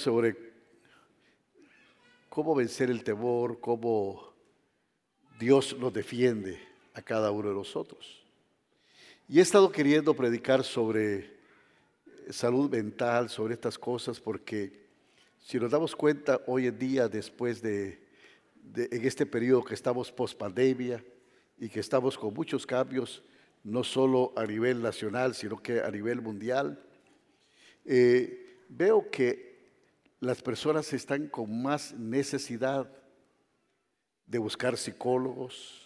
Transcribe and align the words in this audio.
sobre 0.00 0.36
cómo 2.28 2.54
vencer 2.54 2.90
el 2.90 3.04
temor, 3.04 3.60
cómo 3.60 4.32
Dios 5.38 5.76
nos 5.78 5.92
defiende 5.92 6.58
a 6.94 7.02
cada 7.02 7.30
uno 7.30 7.50
de 7.50 7.54
nosotros. 7.54 8.24
Y 9.28 9.38
he 9.38 9.42
estado 9.42 9.70
queriendo 9.70 10.14
predicar 10.14 10.64
sobre 10.64 11.38
salud 12.30 12.70
mental, 12.70 13.28
sobre 13.28 13.54
estas 13.54 13.78
cosas, 13.78 14.18
porque 14.18 14.88
si 15.38 15.58
nos 15.58 15.70
damos 15.70 15.94
cuenta 15.94 16.40
hoy 16.46 16.66
en 16.66 16.78
día, 16.78 17.08
después 17.08 17.60
de, 17.60 18.00
en 18.74 19.04
este 19.04 19.26
periodo 19.26 19.64
que 19.64 19.74
estamos 19.74 20.10
post 20.10 20.38
pandemia 20.38 21.04
y 21.58 21.68
que 21.68 21.80
estamos 21.80 22.16
con 22.16 22.32
muchos 22.32 22.66
cambios, 22.66 23.22
no 23.62 23.84
solo 23.84 24.32
a 24.36 24.46
nivel 24.46 24.80
nacional, 24.80 25.34
sino 25.34 25.62
que 25.62 25.80
a 25.80 25.90
nivel 25.90 26.22
mundial, 26.22 26.82
eh, 27.84 28.56
veo 28.68 29.10
que 29.10 29.49
las 30.20 30.42
personas 30.42 30.92
están 30.92 31.28
con 31.28 31.62
más 31.62 31.94
necesidad 31.94 32.90
de 34.26 34.38
buscar 34.38 34.76
psicólogos, 34.76 35.82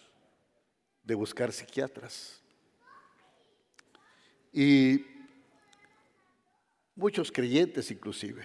de 1.05 1.15
buscar 1.15 1.53
psiquiatras. 1.53 2.43
Y 4.53 5.07
muchos 6.97 7.31
creyentes 7.31 7.91
inclusive 7.91 8.45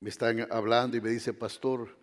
me 0.00 0.10
están 0.10 0.46
hablando 0.50 0.96
y 0.96 1.00
me 1.00 1.10
dicen, 1.10 1.36
pastor, 1.36 1.96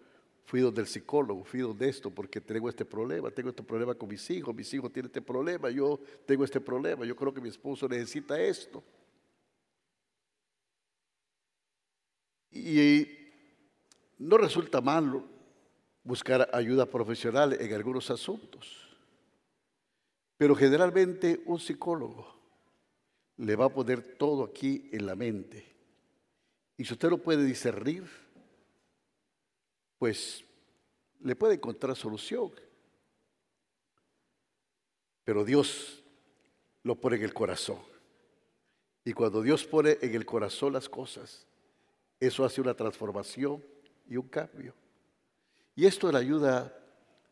fui 0.46 0.60
donde 0.60 0.82
el 0.82 0.88
psicólogo, 0.88 1.44
fui 1.44 1.62
donde 1.62 1.88
esto, 1.88 2.10
porque 2.10 2.42
tengo 2.42 2.68
este 2.68 2.84
problema, 2.84 3.32
tengo 3.32 3.50
este 3.50 3.64
problema 3.64 3.96
con 3.96 4.10
mis 4.10 4.30
hijos, 4.30 4.54
mis 4.54 4.74
hijos 4.74 4.92
tienen 4.92 5.08
este 5.08 5.22
problema, 5.22 5.70
yo 5.70 6.00
tengo 6.26 6.44
este 6.44 6.60
problema, 6.60 7.06
yo 7.06 7.16
creo 7.16 7.34
que 7.34 7.42
mi 7.42 7.50
esposo 7.50 7.88
necesita 7.88 8.40
esto. 8.40 8.84
Y 12.56 13.06
no 14.18 14.38
resulta 14.38 14.80
malo 14.80 15.26
buscar 16.04 16.50
ayuda 16.54 16.86
profesional 16.86 17.54
en 17.60 17.74
algunos 17.74 18.10
asuntos, 18.10 18.98
pero 20.38 20.56
generalmente 20.56 21.42
un 21.46 21.60
psicólogo 21.60 22.34
le 23.38 23.56
va 23.58 23.66
a 23.66 23.74
poner 23.74 24.18
todo 24.18 24.46
aquí 24.46 24.90
en 24.94 25.06
la 25.06 25.16
mente. 25.16 25.66
Y 26.78 26.86
si 26.86 26.94
usted 26.94 27.10
lo 27.10 27.18
puede 27.18 27.44
discernir, 27.44 28.10
pues 29.98 30.46
le 31.22 31.36
puede 31.36 31.56
encontrar 31.56 31.96
solución. 31.98 32.52
Pero 35.26 35.44
Dios 35.44 36.04
lo 36.84 36.96
pone 36.96 37.18
en 37.18 37.24
el 37.24 37.34
corazón. 37.34 37.80
Y 39.04 39.12
cuando 39.12 39.42
Dios 39.42 39.66
pone 39.66 39.98
en 40.02 40.16
el 40.16 40.26
corazón 40.26 40.74
las 40.74 40.88
cosas, 40.88 41.46
eso 42.26 42.46
hace 42.46 42.62
una 42.62 42.74
transformación 42.74 43.64
y 44.08 44.18
un 44.18 44.28
cambio. 44.28 44.74
Y 45.76 45.86
esto 45.86 46.08
de 46.08 46.14
la 46.14 46.20
ayuda 46.20 46.74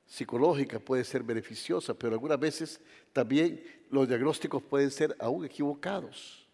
psicológica 0.05 0.79
puede 0.79 1.03
ser 1.03 1.23
beneficiosa, 1.23 1.93
pero 1.93 2.13
algunas 2.13 2.39
veces 2.39 2.81
también 3.13 3.63
los 3.89 4.07
diagnósticos 4.07 4.61
pueden 4.63 4.91
ser 4.91 5.15
aún 5.19 5.45
equivocados. 5.45 6.47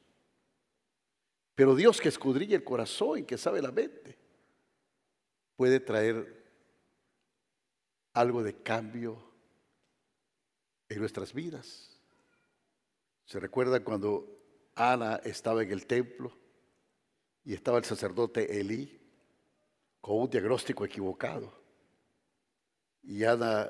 Pero 1.56 1.76
Dios 1.76 2.00
que 2.00 2.10
escudrilla 2.10 2.56
el 2.56 2.64
corazón 2.64 3.20
y 3.20 3.24
que 3.24 3.38
sabe 3.38 3.62
la 3.62 3.72
mente, 3.72 4.18
puede 5.56 5.80
traer 5.80 6.46
algo 8.14 8.44
de 8.44 8.56
cambio 8.62 9.22
en 10.88 11.00
nuestras 11.00 11.34
vidas. 11.34 12.00
¿Se 13.26 13.40
recuerda 13.40 13.84
cuando 13.84 14.40
Ana 14.76 15.18
estaba 15.24 15.64
en 15.64 15.72
el 15.72 15.86
templo 15.86 16.32
y 17.46 17.54
estaba 17.54 17.78
el 17.78 17.86
sacerdote 17.86 18.60
Elí 18.60 19.00
con 20.02 20.22
un 20.22 20.30
diagnóstico 20.30 20.86
equivocado? 20.86 21.60
Y 23.04 23.24
Ana 23.24 23.70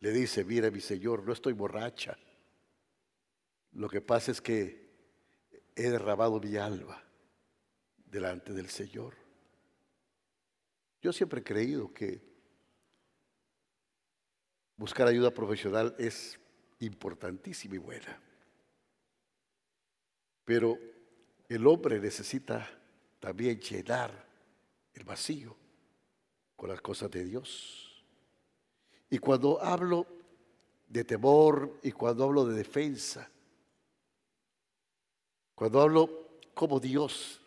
le 0.00 0.10
dice, 0.10 0.44
mira 0.44 0.70
mi 0.70 0.80
Señor, 0.80 1.24
no 1.24 1.32
estoy 1.32 1.52
borracha. 1.52 2.16
Lo 3.72 3.88
que 3.88 4.00
pasa 4.00 4.30
es 4.30 4.40
que 4.40 4.90
he 5.74 5.90
derramado 5.90 6.40
mi 6.40 6.56
alma 6.56 7.02
delante 8.04 8.52
del 8.52 8.68
Señor. 8.68 9.14
Yo 11.00 11.12
siempre 11.12 11.40
he 11.40 11.44
creído 11.44 11.92
que 11.92 12.22
buscar 14.76 15.08
ayuda 15.08 15.30
profesional 15.30 15.94
es 15.98 16.38
importantísima 16.80 17.76
y 17.76 17.78
buena. 17.78 18.20
Pero 20.44 20.78
el 21.48 21.66
hombre 21.66 22.00
necesita 22.00 22.68
también 23.22 23.60
llenar 23.60 24.10
el 24.94 25.04
vacío 25.04 25.56
con 26.56 26.68
las 26.68 26.80
cosas 26.80 27.08
de 27.08 27.24
Dios. 27.24 28.04
Y 29.08 29.18
cuando 29.18 29.62
hablo 29.62 30.04
de 30.88 31.04
temor 31.04 31.78
y 31.84 31.92
cuando 31.92 32.24
hablo 32.24 32.44
de 32.44 32.56
defensa, 32.56 33.30
cuando 35.54 35.80
hablo 35.80 36.40
como 36.52 36.80
Dios 36.80 37.40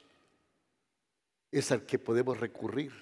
es 1.52 1.70
al 1.74 1.86
que 1.86 2.00
podemos 2.00 2.40
recurrir. 2.40 2.94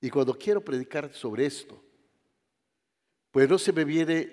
Y 0.00 0.08
cuando 0.08 0.38
quiero 0.38 0.60
predicar 0.64 1.12
sobre 1.12 1.46
esto, 1.46 1.82
pues 3.32 3.48
no 3.48 3.58
se 3.58 3.72
me 3.72 3.84
viene 3.84 4.32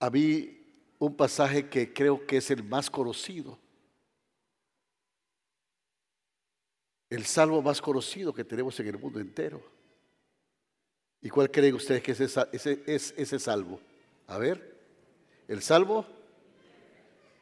a 0.00 0.10
mí 0.10 0.60
un 0.98 1.16
pasaje 1.16 1.68
que 1.68 1.92
creo 1.92 2.26
que 2.26 2.38
es 2.38 2.50
el 2.50 2.64
más 2.64 2.90
conocido. 2.90 3.60
El 7.10 7.24
salmo 7.24 7.62
más 7.62 7.80
conocido 7.80 8.32
que 8.32 8.44
tenemos 8.44 8.78
en 8.80 8.88
el 8.88 8.98
mundo 8.98 9.18
entero. 9.20 9.62
¿Y 11.20 11.30
cuál 11.30 11.50
creen 11.50 11.74
ustedes 11.74 12.02
que 12.02 12.12
es 12.12 12.20
ese, 12.20 12.82
es 12.86 13.14
ese 13.16 13.38
salvo? 13.38 13.80
A 14.26 14.38
ver, 14.38 14.76
el 15.48 15.62
salvo, 15.62 16.06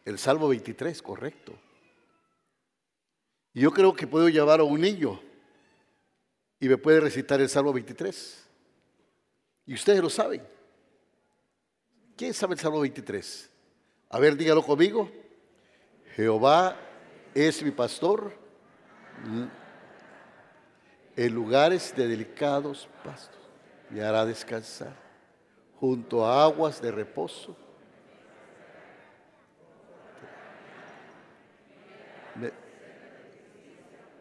el 0.04 0.18
salvo 0.18 0.48
23, 0.48 1.02
correcto. 1.02 1.52
Y 3.52 3.60
yo 3.60 3.72
creo 3.72 3.94
que 3.94 4.06
puedo 4.06 4.28
llevar 4.28 4.60
a 4.60 4.64
un 4.64 4.80
niño 4.80 5.20
y 6.60 6.68
me 6.68 6.78
puede 6.78 7.00
recitar 7.00 7.40
el 7.40 7.48
salvo 7.48 7.72
23. 7.72 8.44
Y 9.66 9.74
ustedes 9.74 10.00
lo 10.00 10.10
saben. 10.10 10.42
¿Quién 12.16 12.32
sabe 12.32 12.54
el 12.54 12.60
salmo 12.60 12.80
23? 12.80 13.50
A 14.10 14.18
ver, 14.18 14.36
dígalo 14.36 14.62
conmigo. 14.62 15.10
Jehová 16.14 16.80
es 17.34 17.62
mi 17.62 17.72
pastor 17.72 18.32
en 21.16 21.34
lugares 21.34 21.94
de 21.96 22.06
delicados 22.06 22.88
pastos 23.04 23.40
me 23.90 24.02
hará 24.02 24.24
descansar 24.24 24.94
junto 25.78 26.24
a 26.24 26.44
aguas 26.44 26.80
de 26.80 26.90
reposo. 26.90 27.56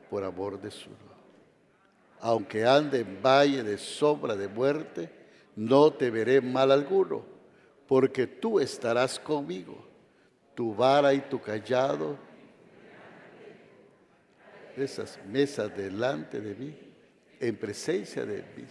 por 0.10 0.24
amor 0.24 0.62
de 0.62 0.72
su. 0.72 0.90
Aunque 2.22 2.66
ande 2.66 3.02
en 3.02 3.22
valle 3.22 3.64
de 3.64 3.78
sombra 3.78 4.36
de 4.36 4.48
muerte, 4.48 5.10
no 5.58 5.92
te 5.92 6.10
veré 6.10 6.40
mal 6.40 6.72
alguno, 6.72 7.26
porque 7.86 8.26
tú 8.26 8.62
estarás 8.62 9.20
conmigo. 9.20 9.86
Tu 10.54 10.74
vara 10.74 11.14
y 11.14 11.20
tu 11.20 11.42
callado, 11.42 12.18
esas 14.78 15.20
mesas 15.26 15.76
delante 15.76 16.40
de 16.42 16.56
mí, 16.56 16.78
en 17.40 17.56
presencia 17.58 18.26
de 18.26 18.44
mí 18.56 18.66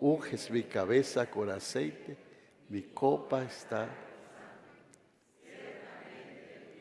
unges 0.00 0.50
mi 0.50 0.62
cabeza 0.64 1.30
con 1.30 1.50
aceite, 1.50 2.16
mi 2.68 2.82
copa 2.82 3.44
está. 3.44 3.88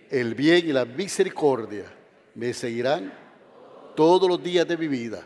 El 0.09 0.35
bien 0.35 0.67
y 0.67 0.73
la 0.73 0.85
misericordia 0.85 1.85
me 2.35 2.53
seguirán 2.53 3.11
todos 3.95 4.29
los 4.29 4.41
días 4.41 4.67
de 4.67 4.77
mi 4.77 4.87
vida 4.87 5.25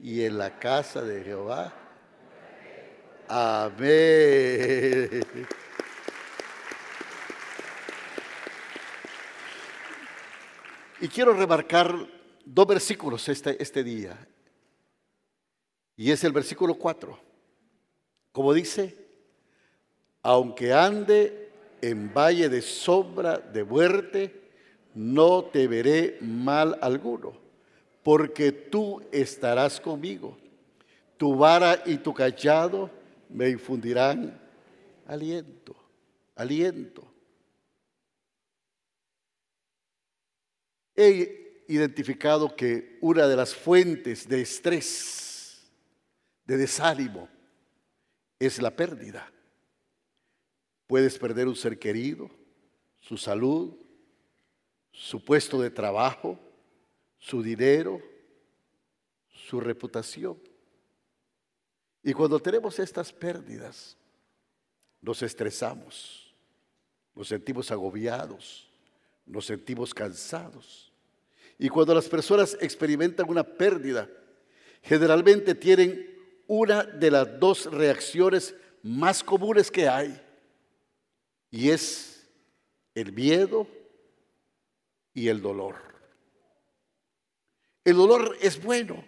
y 0.00 0.24
en 0.24 0.38
la 0.38 0.58
casa 0.58 1.02
de 1.02 1.22
Jehová. 1.22 1.72
Amén. 3.28 5.22
Y 11.02 11.08
quiero 11.08 11.32
remarcar 11.32 11.92
dos 12.44 12.64
versículos 12.64 13.28
este, 13.28 13.60
este 13.60 13.82
día. 13.82 14.16
Y 15.96 16.12
es 16.12 16.22
el 16.22 16.30
versículo 16.30 16.76
4. 16.76 17.18
Como 18.30 18.54
dice, 18.54 18.96
aunque 20.22 20.72
ande 20.72 21.50
en 21.80 22.14
valle 22.14 22.48
de 22.48 22.62
sombra 22.62 23.36
de 23.38 23.64
muerte, 23.64 24.42
no 24.94 25.42
te 25.46 25.66
veré 25.66 26.18
mal 26.20 26.78
alguno, 26.80 27.32
porque 28.04 28.52
tú 28.52 29.02
estarás 29.10 29.80
conmigo. 29.80 30.38
Tu 31.16 31.34
vara 31.34 31.82
y 31.84 31.96
tu 31.96 32.14
callado 32.14 32.88
me 33.28 33.50
infundirán 33.50 34.40
aliento, 35.08 35.74
aliento. 36.36 37.11
Identificado 40.96 42.54
que 42.54 42.98
una 43.00 43.26
de 43.26 43.36
las 43.36 43.54
fuentes 43.54 44.28
de 44.28 44.42
estrés, 44.42 45.70
de 46.44 46.56
desánimo, 46.56 47.28
es 48.38 48.60
la 48.60 48.74
pérdida. 48.74 49.32
Puedes 50.86 51.18
perder 51.18 51.48
un 51.48 51.56
ser 51.56 51.78
querido, 51.78 52.30
su 53.00 53.16
salud, 53.16 53.74
su 54.90 55.24
puesto 55.24 55.60
de 55.60 55.70
trabajo, 55.70 56.38
su 57.18 57.42
dinero, 57.42 58.02
su 59.28 59.60
reputación. 59.60 60.38
Y 62.02 62.12
cuando 62.12 62.40
tenemos 62.40 62.78
estas 62.78 63.12
pérdidas, 63.12 63.96
nos 65.00 65.22
estresamos, 65.22 66.34
nos 67.14 67.28
sentimos 67.28 67.70
agobiados, 67.70 68.71
nos 69.26 69.46
sentimos 69.46 69.94
cansados. 69.94 70.92
Y 71.58 71.68
cuando 71.68 71.94
las 71.94 72.08
personas 72.08 72.56
experimentan 72.60 73.28
una 73.28 73.44
pérdida, 73.44 74.08
generalmente 74.82 75.54
tienen 75.54 76.12
una 76.46 76.82
de 76.82 77.10
las 77.10 77.38
dos 77.38 77.66
reacciones 77.66 78.54
más 78.82 79.22
comunes 79.22 79.70
que 79.70 79.88
hay, 79.88 80.20
y 81.50 81.70
es 81.70 82.28
el 82.94 83.12
miedo 83.12 83.68
y 85.14 85.28
el 85.28 85.40
dolor. 85.40 85.76
El 87.84 87.96
dolor 87.96 88.36
es 88.40 88.62
bueno. 88.62 89.04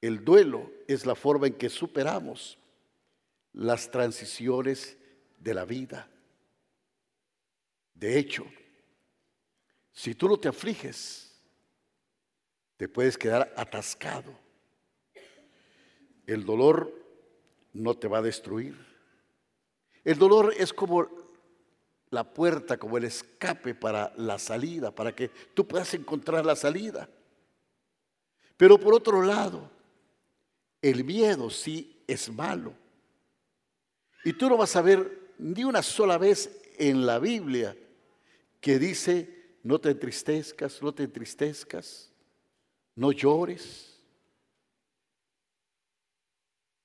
El 0.00 0.24
duelo 0.24 0.70
es 0.86 1.06
la 1.06 1.14
forma 1.14 1.46
en 1.46 1.54
que 1.54 1.68
superamos 1.68 2.58
las 3.52 3.90
transiciones 3.90 4.96
de 5.38 5.54
la 5.54 5.64
vida. 5.64 6.08
De 7.94 8.18
hecho, 8.18 8.44
si 9.96 10.14
tú 10.14 10.28
no 10.28 10.36
te 10.36 10.48
afliges, 10.48 11.34
te 12.76 12.86
puedes 12.86 13.16
quedar 13.16 13.50
atascado. 13.56 14.38
El 16.26 16.44
dolor 16.44 16.92
no 17.72 17.94
te 17.94 18.06
va 18.06 18.18
a 18.18 18.22
destruir. 18.22 18.76
El 20.04 20.18
dolor 20.18 20.52
es 20.54 20.74
como 20.74 21.08
la 22.10 22.24
puerta, 22.34 22.76
como 22.76 22.98
el 22.98 23.04
escape 23.04 23.74
para 23.74 24.12
la 24.18 24.38
salida, 24.38 24.94
para 24.94 25.16
que 25.16 25.30
tú 25.54 25.66
puedas 25.66 25.94
encontrar 25.94 26.44
la 26.44 26.56
salida. 26.56 27.08
Pero 28.58 28.78
por 28.78 28.92
otro 28.92 29.22
lado, 29.22 29.70
el 30.82 31.04
miedo 31.04 31.48
sí 31.48 32.04
es 32.06 32.30
malo. 32.30 32.74
Y 34.26 34.34
tú 34.34 34.50
no 34.50 34.58
vas 34.58 34.76
a 34.76 34.82
ver 34.82 35.32
ni 35.38 35.64
una 35.64 35.82
sola 35.82 36.18
vez 36.18 36.60
en 36.76 37.06
la 37.06 37.18
Biblia 37.18 37.74
que 38.60 38.78
dice 38.78 39.35
no 39.66 39.80
te 39.80 39.90
entristezcas, 39.90 40.80
no 40.80 40.94
te 40.94 41.02
entristezcas, 41.02 42.12
no 42.94 43.10
llores. 43.10 44.00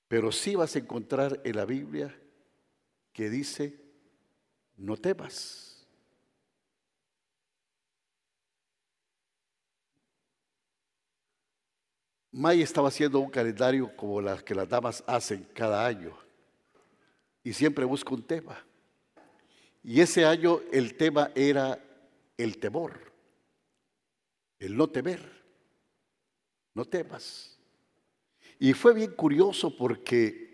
Pero 0.08 0.32
sí 0.32 0.56
vas 0.56 0.76
a 0.76 0.80
encontrar 0.80 1.40
en 1.44 1.58
la 1.58 1.66
Biblia 1.66 2.20
que 3.14 3.30
dice, 3.30 3.80
no 4.78 4.98
temas. 4.98 5.86
May 12.32 12.64
estaba 12.64 12.88
haciendo 12.88 13.20
un 13.20 13.30
calendario 13.30 13.96
como 13.96 14.20
las 14.22 14.42
que 14.42 14.56
las 14.56 14.68
damas 14.68 15.04
hacen 15.06 15.48
cada 15.54 15.86
año 15.86 16.18
y 17.44 17.54
siempre 17.54 17.86
busca 17.86 18.16
un 18.16 18.24
tema. 18.24 18.66
Y 19.84 20.02
ese 20.02 20.26
año 20.26 20.62
el 20.72 20.98
tema 20.98 21.30
era 21.36 21.80
el 22.44 22.58
temor, 22.58 23.14
el 24.60 24.76
no 24.76 24.90
temer, 24.90 25.42
no 26.74 26.84
temas. 26.86 27.60
Y 28.60 28.74
fue 28.74 28.94
bien 28.94 29.12
curioso 29.12 29.74
porque 29.76 30.52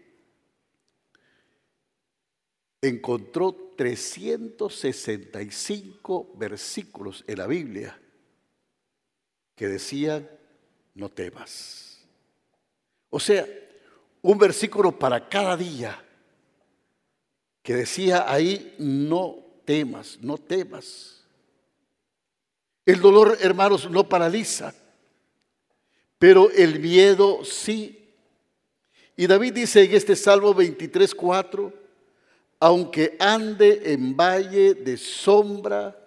encontró 2.81 3.73
365 3.75 6.33
versículos 6.35 7.23
en 7.27 7.37
la 7.37 7.45
Biblia 7.47 8.01
que 9.55 9.67
decían, 9.67 10.29
no 10.93 11.09
temas. 11.09 12.07
O 13.09 13.19
sea, 13.19 13.45
un 14.21 14.37
versículo 14.37 14.97
para 14.97 15.27
cada 15.29 15.57
día 15.57 16.01
que 17.61 17.75
decía 17.75 18.31
ahí, 18.31 18.75
no 18.77 19.43
temas, 19.65 20.17
no 20.21 20.37
temas. 20.37 21.16
El 22.87 23.01
dolor, 23.01 23.37
hermanos, 23.41 23.91
no 23.91 24.07
paraliza, 24.07 24.73
pero 26.17 26.49
el 26.49 26.79
miedo 26.79 27.43
sí. 27.43 28.13
Y 29.17 29.27
David 29.27 29.55
dice 29.55 29.83
en 29.83 29.93
este 29.93 30.15
Salmo 30.15 30.53
23, 30.53 31.13
4, 31.13 31.73
aunque 32.61 33.17
ande 33.19 33.91
en 33.91 34.15
valle 34.15 34.73
de 34.73 34.95
sombra, 34.95 35.99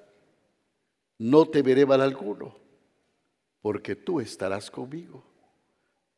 no 1.18 1.46
temeré 1.46 1.84
mal 1.84 2.00
alguno, 2.00 2.56
porque 3.60 3.94
tú 3.94 4.18
estarás 4.18 4.70
conmigo. 4.70 5.22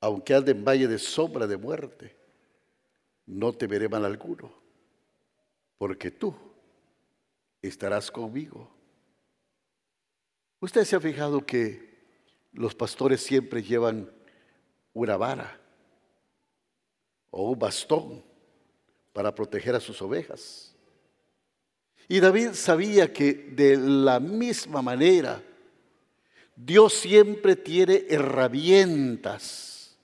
Aunque 0.00 0.32
ande 0.32 0.52
en 0.52 0.64
valle 0.64 0.86
de 0.86 0.98
sombra 1.00 1.48
de 1.48 1.56
muerte, 1.56 2.14
no 3.26 3.52
temeré 3.52 3.88
mal 3.88 4.04
alguno, 4.04 4.52
porque 5.76 6.12
tú 6.12 6.32
estarás 7.60 8.12
conmigo. 8.12 8.70
Usted 10.62 10.84
se 10.84 10.94
ha 10.94 11.00
fijado 11.00 11.44
que 11.44 11.90
los 12.52 12.72
pastores 12.72 13.20
siempre 13.20 13.64
llevan 13.64 14.08
una 14.92 15.16
vara 15.16 15.60
o 17.30 17.50
un 17.50 17.58
bastón 17.58 18.24
para 19.12 19.34
proteger 19.34 19.74
a 19.74 19.80
sus 19.80 20.00
ovejas. 20.00 20.72
Y 22.06 22.20
David 22.20 22.52
sabía 22.52 23.12
que 23.12 23.34
de 23.34 23.76
la 23.76 24.20
misma 24.20 24.82
manera 24.82 25.42
Dios 26.54 26.92
siempre 26.92 27.56
tiene 27.56 28.06
herramientas 28.08 29.98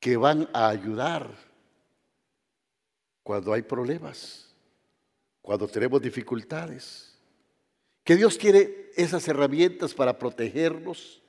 que 0.00 0.16
van 0.16 0.50
a 0.52 0.66
ayudar 0.66 1.32
cuando 3.22 3.52
hay 3.52 3.62
problemas, 3.62 4.52
cuando 5.42 5.68
tenemos 5.68 6.02
dificultades. 6.02 7.15
Que 8.06 8.14
Dios 8.14 8.38
tiene 8.38 8.72
esas 8.94 9.26
herramientas 9.26 9.92
para 9.92 10.16
protegernos 10.16 11.20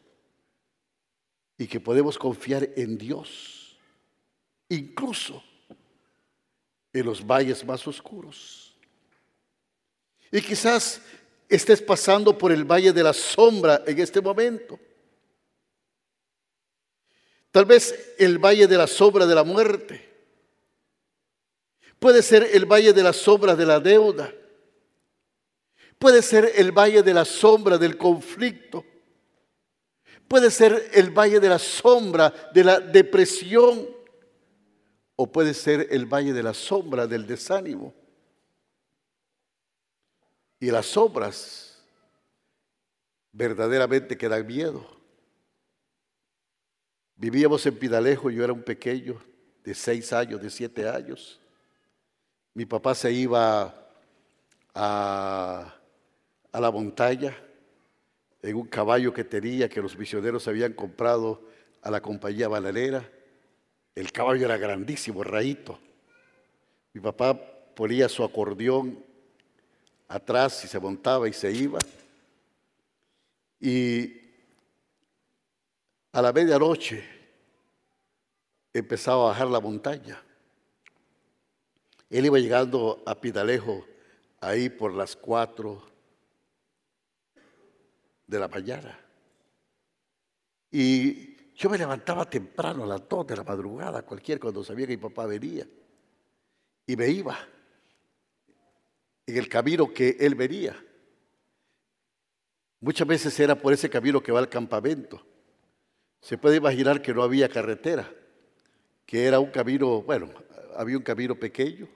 y 1.58 1.66
que 1.66 1.80
podemos 1.80 2.20
confiar 2.20 2.70
en 2.76 3.00
Dios, 3.00 3.76
incluso 4.70 5.44
en 6.94 7.04
los 7.04 7.26
valles 7.26 7.66
más 7.66 7.88
oscuros. 7.88 8.76
Y 10.32 10.40
quizás 10.40 11.02
estés 11.50 11.82
pasando 11.82 12.38
por 12.38 12.52
el 12.52 12.64
valle 12.64 12.94
de 12.94 13.02
la 13.02 13.14
sombra 13.14 13.82
en 13.88 13.98
este 13.98 14.22
momento. 14.22 14.80
Tal 17.50 17.66
vez 17.66 18.14
el 18.20 18.38
valle 18.38 18.68
de 18.68 18.78
la 18.78 18.86
sombra 18.86 19.26
de 19.26 19.34
la 19.34 19.44
muerte. 19.44 20.14
Puede 21.98 22.22
ser 22.22 22.48
el 22.54 22.68
valle 22.68 22.94
de 22.94 23.02
la 23.02 23.14
sombra 23.14 23.56
de 23.56 23.66
la 23.66 23.80
deuda. 23.80 24.32
Puede 26.00 26.22
ser 26.22 26.52
el 26.56 26.72
valle 26.72 27.02
de 27.02 27.14
la 27.14 27.26
sombra 27.26 27.78
del 27.78 27.98
conflicto. 27.98 28.86
Puede 30.28 30.52
ser 30.52 30.92
el 30.94 31.10
valle 31.10 31.40
de 31.40 31.50
la 31.50 31.60
sombra 31.60 32.34
de 32.54 32.64
la 32.64 32.80
depresión. 32.80 33.88
O 35.16 35.32
puede 35.32 35.54
ser 35.54 35.88
el 35.90 36.06
valle 36.06 36.34
de 36.34 36.44
la 36.44 36.54
sombra 36.54 37.08
del 37.08 37.26
desánimo. 37.26 37.94
Y 40.60 40.70
las 40.70 40.86
sombras 40.88 41.84
verdaderamente 43.32 44.18
que 44.18 44.30
dan 44.30 44.46
miedo. 44.46 44.86
Vivíamos 47.16 47.66
en 47.66 47.78
Pidalejo, 47.78 48.30
yo 48.30 48.44
era 48.44 48.54
un 48.54 48.64
pequeño 48.64 49.20
de 49.64 49.74
seis 49.74 50.14
años, 50.14 50.42
de 50.42 50.50
siete 50.50 50.88
años. 50.88 51.40
Mi 52.54 52.66
papá 52.66 52.94
se 52.94 53.12
iba 53.12 53.74
a 54.74 55.77
a 56.58 56.60
la 56.60 56.72
montaña 56.72 57.38
en 58.42 58.56
un 58.56 58.66
caballo 58.66 59.14
que 59.14 59.24
tenía 59.24 59.70
que 59.70 59.80
los 59.80 59.96
misioneros 59.96 60.48
habían 60.48 60.74
comprado 60.74 61.40
a 61.84 61.92
la 61.92 62.02
compañía 62.02 62.48
bananera. 62.48 63.08
El 63.94 64.12
caballo 64.12 64.46
era 64.46 64.58
grandísimo, 64.58 65.24
raíto. 65.24 65.80
Mi 66.94 67.00
papá 67.00 67.40
ponía 67.76 68.10
su 68.10 68.24
acordeón 68.24 69.06
atrás 70.08 70.66
y 70.66 70.68
se 70.68 70.80
montaba 70.80 71.30
y 71.30 71.34
se 71.34 71.52
iba. 71.52 71.78
Y 73.60 74.20
a 76.12 76.24
la 76.24 76.34
medianoche 76.34 77.04
empezaba 78.74 79.26
a 79.26 79.28
bajar 79.28 79.48
la 79.48 79.60
montaña. 79.60 80.20
Él 82.10 82.26
iba 82.26 82.40
llegando 82.40 83.04
a 83.06 83.14
Pidalejo 83.14 83.86
ahí 84.42 84.70
por 84.70 84.96
las 84.96 85.16
cuatro 85.16 85.97
de 88.28 88.40
la 88.40 88.48
mañana. 88.48 89.00
Y 90.70 91.54
yo 91.56 91.70
me 91.70 91.78
levantaba 91.78 92.30
temprano, 92.30 92.84
a 92.84 92.88
las 92.88 93.08
2 93.08 93.26
de 93.28 93.36
la 93.38 93.44
madrugada, 93.44 94.04
cualquier, 94.04 94.40
cuando 94.40 94.64
sabía 94.64 94.86
que 94.86 94.98
mi 94.98 95.02
papá 95.02 95.26
venía. 95.26 95.66
Y 96.86 96.96
me 96.96 97.10
iba 97.10 97.38
en 99.26 99.38
el 99.38 99.50
camino 99.50 99.92
que 99.92 100.18
él 100.20 100.36
venía. 100.36 100.76
Muchas 102.80 103.08
veces 103.08 103.40
era 103.40 103.56
por 103.56 103.74
ese 103.74 103.90
camino 103.90 104.22
que 104.22 104.32
va 104.32 104.40
al 104.40 104.50
campamento. 104.50 105.26
Se 106.22 106.38
puede 106.38 106.58
imaginar 106.58 107.02
que 107.02 107.14
no 107.14 107.24
había 107.24 107.50
carretera, 107.50 108.12
que 109.06 109.26
era 109.26 109.40
un 109.40 109.50
camino, 109.50 110.02
bueno, 110.04 110.30
había 110.76 110.98
un 110.98 111.04
camino 111.04 111.36
pequeño 111.36 111.88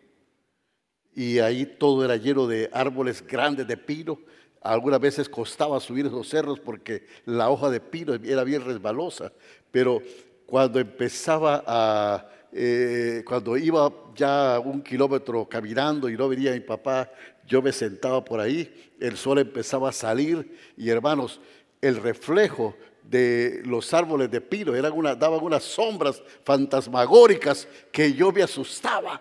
y 1.14 1.40
ahí 1.40 1.66
todo 1.66 2.06
era 2.06 2.16
lleno 2.16 2.48
de 2.48 2.70
árboles 2.72 3.26
grandes 3.26 3.68
de 3.68 3.78
pino. 3.78 4.20
Algunas 4.62 5.00
veces 5.00 5.28
costaba 5.28 5.80
subir 5.80 6.06
esos 6.06 6.30
cerros 6.30 6.60
porque 6.60 7.08
la 7.26 7.50
hoja 7.50 7.70
de 7.72 7.80
pino 7.80 8.14
era 8.14 8.44
bien 8.44 8.64
resbalosa, 8.64 9.34
pero 9.72 10.02
cuando 10.46 10.80
empezaba 10.80 11.64
a, 11.66 12.30
eh, 12.52 13.24
cuando 13.26 13.58
iba 13.58 13.92
ya 14.16 14.60
un 14.60 14.84
kilómetro 14.84 15.50
caminando 15.50 16.10
y 16.10 16.16
no 16.16 16.30
venía 16.30 16.52
mi 16.52 16.60
papá, 16.60 17.10
yo 17.48 17.62
me 17.62 17.72
sentaba 17.72 18.24
por 18.24 18.40
ahí, 18.40 18.94
el 19.00 19.18
sol 19.18 19.40
empezaba 19.40 19.90
a 19.90 19.94
salir 19.94 20.58
y 20.78 20.90
hermanos, 20.90 21.42
el 21.82 21.98
reflejo 21.98 22.76
de 23.02 23.64
los 23.66 23.92
árboles 23.96 24.30
de 24.30 24.42
pino 24.42 24.76
eran 24.76 24.94
una, 24.94 25.16
daban 25.16 25.42
unas 25.42 25.64
sombras 25.64 26.22
fantasmagóricas 26.44 27.68
que 27.92 28.14
yo 28.14 28.32
me 28.32 28.44
asustaba. 28.44 29.20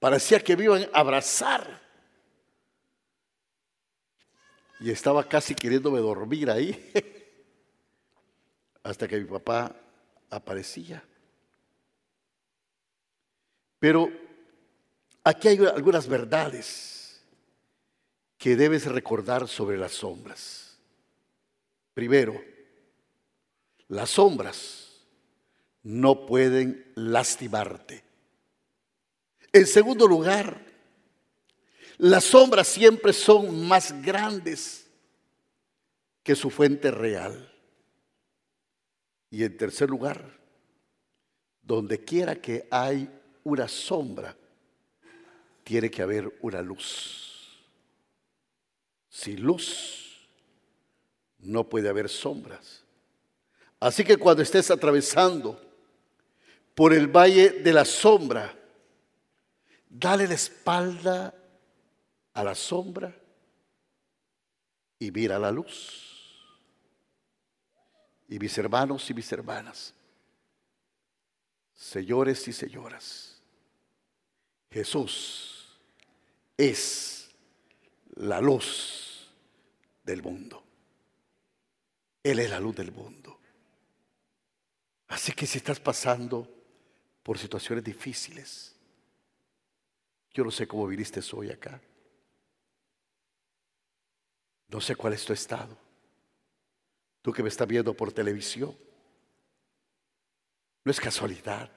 Parecía 0.00 0.40
que 0.40 0.56
me 0.56 0.64
iban 0.64 0.82
a 0.92 0.98
abrazar. 0.98 1.83
Y 4.84 4.90
estaba 4.90 5.26
casi 5.26 5.54
queriéndome 5.54 5.98
dormir 5.98 6.50
ahí. 6.50 6.92
Hasta 8.82 9.08
que 9.08 9.18
mi 9.18 9.24
papá 9.24 9.74
aparecía. 10.28 11.02
Pero 13.78 14.12
aquí 15.24 15.48
hay 15.48 15.64
algunas 15.64 16.06
verdades 16.06 17.18
que 18.36 18.56
debes 18.56 18.84
recordar 18.84 19.48
sobre 19.48 19.78
las 19.78 19.92
sombras. 19.92 20.76
Primero, 21.94 22.38
las 23.88 24.10
sombras 24.10 25.00
no 25.82 26.26
pueden 26.26 26.92
lastimarte. 26.94 28.04
En 29.50 29.66
segundo 29.66 30.06
lugar, 30.06 30.73
las 31.98 32.24
sombras 32.24 32.68
siempre 32.68 33.12
son 33.12 33.66
más 33.66 34.02
grandes 34.02 34.86
que 36.22 36.34
su 36.34 36.50
fuente 36.50 36.90
real. 36.90 37.52
Y 39.30 39.44
en 39.44 39.56
tercer 39.56 39.90
lugar, 39.90 40.38
donde 41.62 42.04
quiera 42.04 42.36
que 42.36 42.66
hay 42.70 43.08
una 43.42 43.68
sombra, 43.68 44.36
tiene 45.64 45.90
que 45.90 46.02
haber 46.02 46.32
una 46.40 46.62
luz. 46.62 47.58
Sin 49.08 49.42
luz, 49.42 50.26
no 51.38 51.68
puede 51.68 51.88
haber 51.88 52.08
sombras. 52.08 52.82
Así 53.80 54.04
que 54.04 54.16
cuando 54.16 54.42
estés 54.42 54.70
atravesando 54.70 55.60
por 56.74 56.92
el 56.92 57.06
valle 57.06 57.50
de 57.50 57.72
la 57.72 57.84
sombra, 57.84 58.54
Dale 59.96 60.26
la 60.26 60.34
espalda 60.34 61.32
a 62.34 62.44
la 62.44 62.54
sombra 62.54 63.14
y 64.98 65.10
mira 65.10 65.38
la 65.38 65.50
luz. 65.50 66.10
Y 68.28 68.38
mis 68.38 68.56
hermanos 68.58 69.08
y 69.08 69.14
mis 69.14 69.30
hermanas, 69.32 69.94
señores 71.74 72.46
y 72.48 72.52
señoras, 72.52 73.40
Jesús 74.70 75.78
es 76.56 77.30
la 78.16 78.40
luz 78.40 79.30
del 80.02 80.22
mundo. 80.22 80.64
Él 82.22 82.40
es 82.40 82.50
la 82.50 82.58
luz 82.58 82.74
del 82.74 82.90
mundo. 82.90 83.38
Así 85.08 85.32
que 85.32 85.46
si 85.46 85.58
estás 85.58 85.78
pasando 85.78 86.48
por 87.22 87.38
situaciones 87.38 87.84
difíciles, 87.84 88.74
yo 90.32 90.42
no 90.42 90.50
sé 90.50 90.66
cómo 90.66 90.86
viniste 90.86 91.20
hoy 91.32 91.50
acá. 91.50 91.80
No 94.74 94.80
sé 94.80 94.96
cuál 94.96 95.12
es 95.12 95.24
tu 95.24 95.32
estado. 95.32 95.78
Tú 97.22 97.32
que 97.32 97.44
me 97.44 97.48
estás 97.48 97.68
viendo 97.68 97.94
por 97.94 98.12
televisión. 98.12 98.76
No 100.82 100.90
es 100.90 101.00
casualidad. 101.00 101.70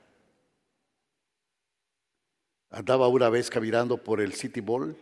Andaba 2.72 3.08
una 3.08 3.30
vez 3.30 3.52
caminando 3.52 4.04
por 4.04 4.20
el 4.20 4.34
City 4.34 4.64
Mall 4.64 4.98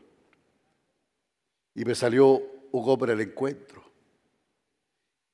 y 1.73 1.85
me 1.85 1.95
salió 1.95 2.41
un 2.73 2.89
hombre 2.89 3.13
al 3.13 3.21
encuentro 3.21 3.81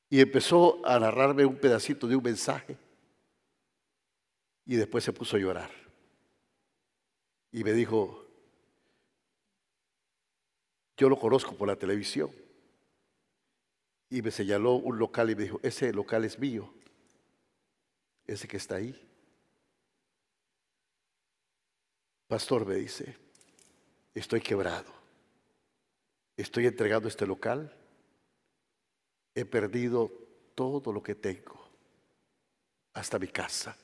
y 0.07 0.21
empezó 0.21 0.85
a 0.85 0.99
narrarme 0.99 1.43
un 1.43 1.55
pedacito 1.55 2.05
de 2.05 2.15
un 2.15 2.23
mensaje 2.23 2.77
y 4.67 4.75
después 4.75 5.03
se 5.03 5.11
puso 5.11 5.35
a 5.35 5.39
llorar 5.39 5.71
y 7.51 7.63
me 7.63 7.73
dijo, 7.73 8.23
yo 10.95 11.09
lo 11.09 11.17
conozco 11.17 11.55
por 11.55 11.67
la 11.67 11.75
televisión. 11.75 12.40
Y 14.11 14.21
me 14.21 14.29
señaló 14.29 14.73
un 14.73 14.99
local 14.99 15.29
y 15.29 15.35
me 15.35 15.43
dijo, 15.43 15.59
ese 15.63 15.93
local 15.93 16.25
es 16.25 16.37
mío, 16.37 16.71
ese 18.27 18.45
que 18.45 18.57
está 18.57 18.75
ahí. 18.75 18.93
Pastor 22.27 22.65
me 22.65 22.75
dice, 22.75 23.15
estoy 24.13 24.41
quebrado, 24.41 24.91
estoy 26.35 26.67
entregando 26.67 27.07
este 27.07 27.25
local, 27.25 27.73
he 29.33 29.45
perdido 29.45 30.11
todo 30.55 30.91
lo 30.91 31.01
que 31.01 31.15
tengo, 31.15 31.69
hasta 32.93 33.17
mi 33.17 33.29
casa. 33.29 33.77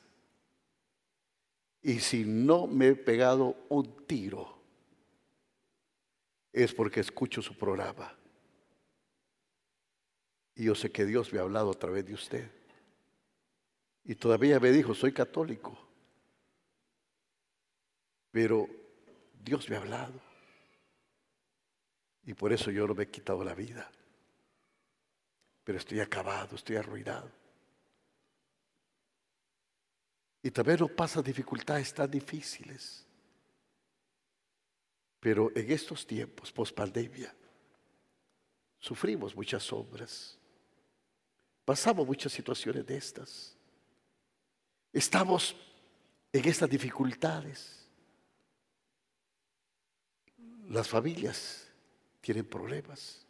Y 1.82 2.02
si 2.02 2.26
no 2.26 2.68
me 2.68 2.90
he 2.90 2.96
pegado 2.96 3.56
un 3.70 4.06
tiro, 4.06 4.58
es 6.52 6.74
porque 6.74 7.00
escucho 7.00 7.42
su 7.42 7.58
programa. 7.58 8.17
Y 10.58 10.64
yo 10.64 10.74
sé 10.74 10.92
que 10.92 11.06
Dios 11.06 11.32
me 11.32 11.38
ha 11.38 11.44
hablado 11.44 11.70
a 11.70 11.76
través 11.76 12.04
de 12.04 12.16
usted. 12.16 12.50
Y 14.04 14.16
todavía 14.16 14.60
me 14.60 14.72
dijo, 14.72 14.96
soy 14.96 15.14
católico. 15.14 15.78
Pero 18.32 18.68
Dios 19.40 19.70
me 19.70 19.76
ha 19.76 19.80
hablado. 19.80 20.20
Y 22.26 22.34
por 22.34 22.52
eso 22.52 22.72
yo 22.72 22.88
no 22.88 22.96
me 22.96 23.04
he 23.04 23.12
quitado 23.12 23.44
la 23.44 23.54
vida. 23.54 23.88
Pero 25.64 25.78
estoy 25.78 26.00
acabado, 26.00 26.56
estoy 26.56 26.78
arruinado. 26.78 27.32
Y 30.42 30.50
también 30.50 30.80
nos 30.80 30.92
pasa 30.92 31.22
dificultades 31.22 31.94
tan 31.94 32.10
difíciles. 32.10 33.06
Pero 35.20 35.52
en 35.56 35.72
estos 35.72 36.08
tiempos, 36.08 36.52
post 36.52 36.76
pandemia, 36.76 37.32
sufrimos 38.80 39.36
muchas 39.36 39.62
sombras. 39.62 40.37
Pasamos 41.68 42.08
muchas 42.08 42.32
situaciones 42.32 42.86
de 42.86 42.96
estas. 42.96 43.54
Estamos 44.94 45.54
en 46.32 46.48
estas 46.48 46.70
dificultades. 46.70 47.86
Las 50.70 50.88
familias 50.88 51.68
tienen 52.22 52.46
problemas. 52.46 53.26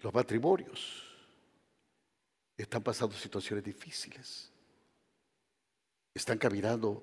Los 0.00 0.12
matrimonios 0.12 1.06
están 2.54 2.82
pasando 2.82 3.16
situaciones 3.16 3.64
difíciles. 3.64 4.52
Están 6.12 6.36
caminando 6.36 7.02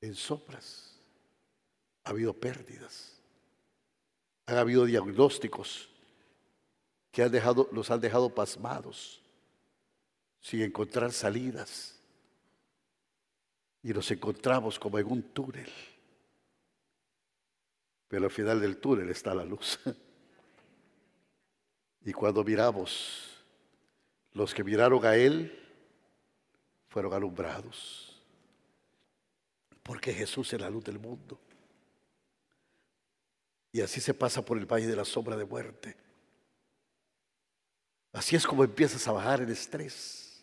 en 0.00 0.14
sombras. 0.14 0.98
Ha 2.04 2.08
habido 2.08 2.32
pérdidas. 2.32 3.15
Han 4.46 4.58
habido 4.58 4.84
diagnósticos 4.84 5.88
que 7.10 7.22
han 7.22 7.32
dejado, 7.32 7.68
los 7.72 7.90
han 7.90 8.00
dejado 8.00 8.34
pasmados, 8.34 9.22
sin 10.40 10.62
encontrar 10.62 11.12
salidas. 11.12 11.98
Y 13.82 13.92
nos 13.92 14.10
encontramos 14.10 14.78
como 14.78 14.98
en 14.98 15.06
un 15.06 15.22
túnel. 15.22 15.70
Pero 18.08 18.24
al 18.24 18.30
final 18.30 18.60
del 18.60 18.78
túnel 18.78 19.10
está 19.10 19.34
la 19.34 19.44
luz. 19.44 19.78
Y 22.06 22.12
cuando 22.12 22.44
miramos 22.44 23.36
los 24.32 24.54
que 24.54 24.62
miraron 24.62 25.04
a 25.04 25.16
Él 25.16 25.52
fueron 26.88 27.12
alumbrados, 27.12 28.22
porque 29.82 30.12
Jesús 30.12 30.52
es 30.52 30.60
la 30.60 30.70
luz 30.70 30.84
del 30.84 31.00
mundo. 31.00 31.40
Y 33.76 33.82
así 33.82 34.00
se 34.00 34.14
pasa 34.14 34.42
por 34.42 34.56
el 34.56 34.64
valle 34.64 34.86
de 34.86 34.96
la 34.96 35.04
sombra 35.04 35.36
de 35.36 35.44
muerte. 35.44 35.94
Así 38.10 38.34
es 38.34 38.46
como 38.46 38.64
empiezas 38.64 39.06
a 39.06 39.12
bajar 39.12 39.42
el 39.42 39.50
estrés. 39.50 40.42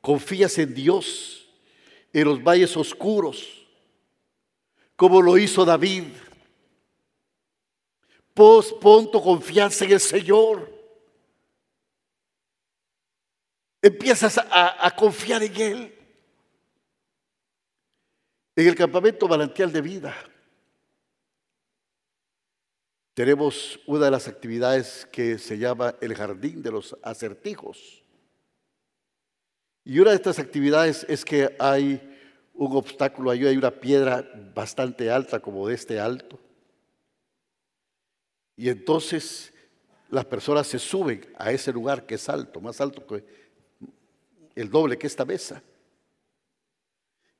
Confías 0.00 0.56
en 0.58 0.72
Dios 0.72 1.48
en 2.12 2.26
los 2.26 2.40
valles 2.40 2.76
oscuros, 2.76 3.66
como 4.94 5.20
lo 5.20 5.36
hizo 5.38 5.64
David. 5.64 6.04
Pos, 8.32 8.72
pon 8.80 9.10
tu 9.10 9.20
confianza 9.20 9.84
en 9.84 9.90
el 9.90 10.00
Señor. 10.00 10.72
Empiezas 13.82 14.38
a, 14.38 14.94
confiar 14.96 15.42
en 15.42 15.60
Él. 15.60 15.98
En 18.54 18.68
el 18.68 18.76
campamento 18.76 19.26
Valantial 19.26 19.72
de 19.72 19.80
Vida 19.80 20.27
tenemos 23.18 23.80
una 23.84 24.04
de 24.04 24.10
las 24.12 24.28
actividades 24.28 25.04
que 25.10 25.38
se 25.38 25.58
llama 25.58 25.96
el 26.00 26.14
Jardín 26.14 26.62
de 26.62 26.70
los 26.70 26.96
Acertijos. 27.02 28.04
Y 29.82 29.98
una 29.98 30.10
de 30.10 30.16
estas 30.18 30.38
actividades 30.38 31.04
es 31.08 31.24
que 31.24 31.52
hay 31.58 32.00
un 32.54 32.76
obstáculo 32.76 33.32
ahí, 33.32 33.44
hay 33.44 33.56
una 33.56 33.72
piedra 33.72 34.24
bastante 34.54 35.10
alta, 35.10 35.40
como 35.40 35.66
de 35.66 35.74
este 35.74 35.98
alto. 35.98 36.38
Y 38.54 38.68
entonces 38.68 39.52
las 40.10 40.24
personas 40.24 40.68
se 40.68 40.78
suben 40.78 41.26
a 41.38 41.50
ese 41.50 41.72
lugar 41.72 42.06
que 42.06 42.14
es 42.14 42.28
alto, 42.28 42.60
más 42.60 42.80
alto 42.80 43.04
que 43.04 43.24
el 44.54 44.70
doble 44.70 44.96
que 44.96 45.08
esta 45.08 45.24
mesa. 45.24 45.60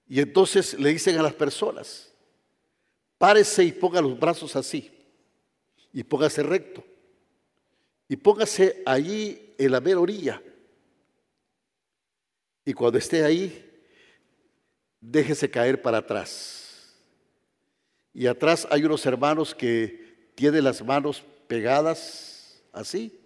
Y 0.08 0.18
entonces 0.18 0.76
le 0.76 0.88
dicen 0.88 1.16
a 1.18 1.22
las 1.22 1.34
personas, 1.34 2.12
párese 3.16 3.62
y 3.62 3.70
ponga 3.70 4.00
los 4.00 4.18
brazos 4.18 4.56
así 4.56 4.97
y 5.92 6.02
póngase 6.02 6.42
recto. 6.42 6.84
Y 8.08 8.16
póngase 8.16 8.82
allí 8.86 9.54
en 9.58 9.72
la 9.72 9.80
mera 9.80 10.00
orilla. 10.00 10.42
Y 12.64 12.72
cuando 12.72 12.98
esté 12.98 13.24
ahí, 13.24 13.64
déjese 15.00 15.50
caer 15.50 15.80
para 15.80 15.98
atrás. 15.98 16.94
Y 18.12 18.26
atrás 18.26 18.66
hay 18.70 18.84
unos 18.84 19.04
hermanos 19.06 19.54
que 19.54 20.32
tienen 20.34 20.64
las 20.64 20.84
manos 20.84 21.22
pegadas 21.46 22.62
así, 22.72 23.20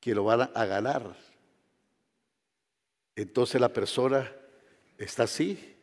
que 0.00 0.14
lo 0.14 0.24
van 0.24 0.50
a 0.54 0.64
ganar. 0.66 1.16
Entonces 3.16 3.60
la 3.60 3.72
persona 3.72 4.30
está 4.98 5.24
así, 5.24 5.76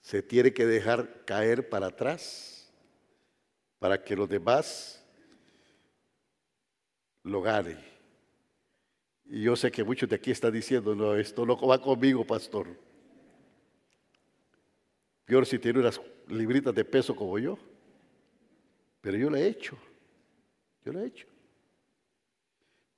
se 0.00 0.22
tiene 0.22 0.52
que 0.52 0.66
dejar 0.66 1.24
caer 1.24 1.68
para 1.68 1.88
atrás 1.88 2.59
para 3.80 4.00
que 4.04 4.14
los 4.14 4.28
demás 4.28 5.02
lo 7.24 7.42
gane. 7.42 7.76
Y 9.24 9.42
yo 9.42 9.56
sé 9.56 9.72
que 9.72 9.82
muchos 9.82 10.08
de 10.08 10.16
aquí 10.16 10.30
están 10.30 10.52
diciendo, 10.52 10.94
no, 10.94 11.16
esto 11.16 11.46
no 11.46 11.56
va 11.56 11.80
conmigo, 11.80 12.24
pastor. 12.24 12.68
Peor 15.24 15.46
si 15.46 15.58
tiene 15.58 15.80
unas 15.80 16.00
libritas 16.28 16.74
de 16.74 16.84
peso 16.84 17.16
como 17.16 17.38
yo. 17.38 17.58
Pero 19.00 19.16
yo 19.16 19.30
lo 19.30 19.36
he 19.36 19.46
hecho. 19.46 19.78
Yo 20.84 20.92
lo 20.92 21.00
he 21.00 21.06
hecho. 21.06 21.26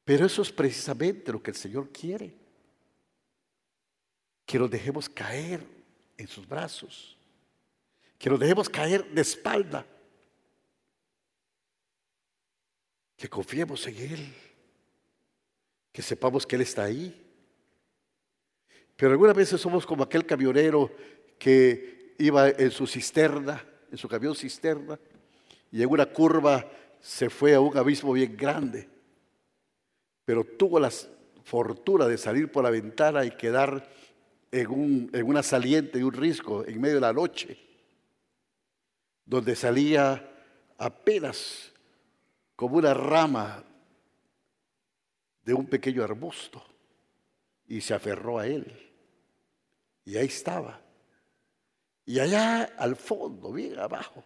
Pero 0.05 0.27
eso 0.27 0.43
es 0.43 0.51
precisamente 0.51 1.31
lo 1.31 1.41
que 1.41 1.53
el 1.53 1.57
Señor 1.57 1.91
quiere. 1.91 2.35
Que 4.45 4.59
nos 4.59 4.71
dejemos 4.71 5.09
caer 5.09 5.65
en 6.17 6.27
sus 6.27 6.49
brazos. 6.49 7.17
Que 8.19 8.31
nos 8.31 8.41
dejemos 8.41 8.69
caer 8.69 9.09
de 9.13 9.21
espalda 9.21 9.87
que 13.23 13.29
confiemos 13.29 13.87
en 13.87 13.97
Él, 13.99 14.35
que 15.93 16.03
sepamos 16.03 16.45
que 16.45 16.57
Él 16.57 16.63
está 16.63 16.83
ahí. 16.83 17.25
Pero 18.97 19.13
algunas 19.13 19.37
veces 19.37 19.61
somos 19.61 19.87
como 19.87 20.03
aquel 20.03 20.27
camionero 20.27 20.91
que 21.39 22.17
iba 22.19 22.49
en 22.49 22.73
su 22.73 22.85
cisterna, 22.85 23.65
en 23.93 23.97
su 23.97 24.09
camión 24.09 24.35
cisterna, 24.35 24.99
y 25.71 25.85
en 25.85 25.89
una 25.89 26.07
curva 26.07 26.69
se 26.99 27.31
fue 27.31 27.55
a 27.55 27.61
un 27.61 27.79
abismo 27.79 28.13
bien 28.13 28.37
grande, 28.37 28.89
pero 30.25 30.43
tuvo 30.43 30.81
la 30.81 30.91
fortuna 31.45 32.09
de 32.09 32.19
salir 32.19 32.51
por 32.51 32.65
la 32.65 32.71
ventana 32.71 33.25
y 33.25 33.31
quedar 33.37 33.89
en, 34.51 34.67
un, 34.69 35.11
en 35.13 35.25
una 35.25 35.45
saliente 35.45 36.01
y 36.01 36.03
un 36.03 36.13
risco 36.13 36.67
en 36.67 36.81
medio 36.81 36.97
de 36.97 37.03
la 37.03 37.13
noche, 37.13 37.57
donde 39.25 39.55
salía 39.55 40.29
apenas 40.77 41.72
como 42.63 42.77
una 42.77 42.95
rama 42.95 43.65
de 45.45 45.53
un 45.53 45.67
pequeño 45.67 46.05
arbusto 46.05 46.65
y 47.67 47.81
se 47.81 47.93
aferró 47.93 48.39
a 48.39 48.47
él. 48.47 48.73
Y 50.05 50.17
ahí 50.17 50.27
estaba. 50.27 50.81
Y 52.07 52.21
allá 52.21 52.63
al 52.79 52.95
fondo, 52.95 53.51
bien 53.51 53.81
abajo, 53.81 54.23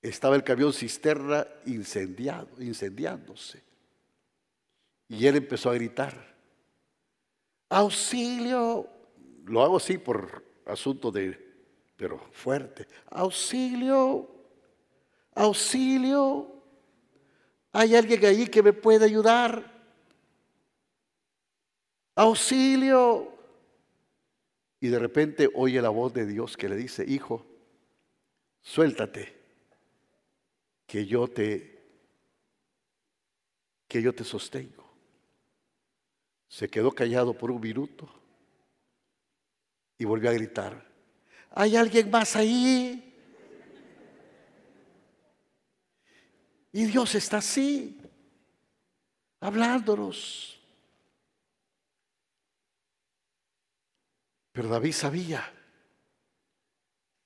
estaba 0.00 0.34
el 0.34 0.42
camión 0.42 0.72
cisterna 0.72 1.46
incendiado, 1.66 2.48
incendiándose. 2.58 3.62
Y 5.06 5.26
él 5.26 5.36
empezó 5.36 5.68
a 5.68 5.74
gritar, 5.74 6.34
auxilio, 7.68 8.88
lo 9.44 9.62
hago 9.62 9.76
así 9.76 9.98
por 9.98 10.42
asunto 10.64 11.10
de, 11.10 11.38
pero 11.98 12.18
fuerte, 12.32 12.88
auxilio, 13.10 14.26
auxilio, 15.34 16.59
¿Hay 17.72 17.94
alguien 17.94 18.24
allí 18.24 18.48
que 18.48 18.62
me 18.62 18.72
pueda 18.72 19.04
ayudar? 19.04 19.70
Auxilio. 22.14 23.32
Y 24.80 24.88
de 24.88 24.98
repente 24.98 25.48
oye 25.54 25.80
la 25.80 25.90
voz 25.90 26.12
de 26.12 26.26
Dios 26.26 26.56
que 26.56 26.68
le 26.68 26.76
dice, 26.76 27.04
hijo, 27.06 27.46
suéltate, 28.62 29.36
que 30.86 31.06
yo 31.06 31.28
te, 31.28 31.78
que 33.86 34.02
yo 34.02 34.14
te 34.14 34.24
sostengo. 34.24 34.90
Se 36.48 36.68
quedó 36.68 36.90
callado 36.92 37.34
por 37.34 37.50
un 37.50 37.60
minuto 37.60 38.08
y 39.98 40.04
volvió 40.04 40.30
a 40.30 40.32
gritar, 40.32 40.90
¿hay 41.50 41.76
alguien 41.76 42.10
más 42.10 42.34
ahí? 42.34 43.09
Y 46.72 46.84
Dios 46.84 47.14
está 47.14 47.38
así, 47.38 47.98
hablándonos. 49.40 50.60
Pero 54.52 54.68
David 54.68 54.92
sabía 54.92 55.52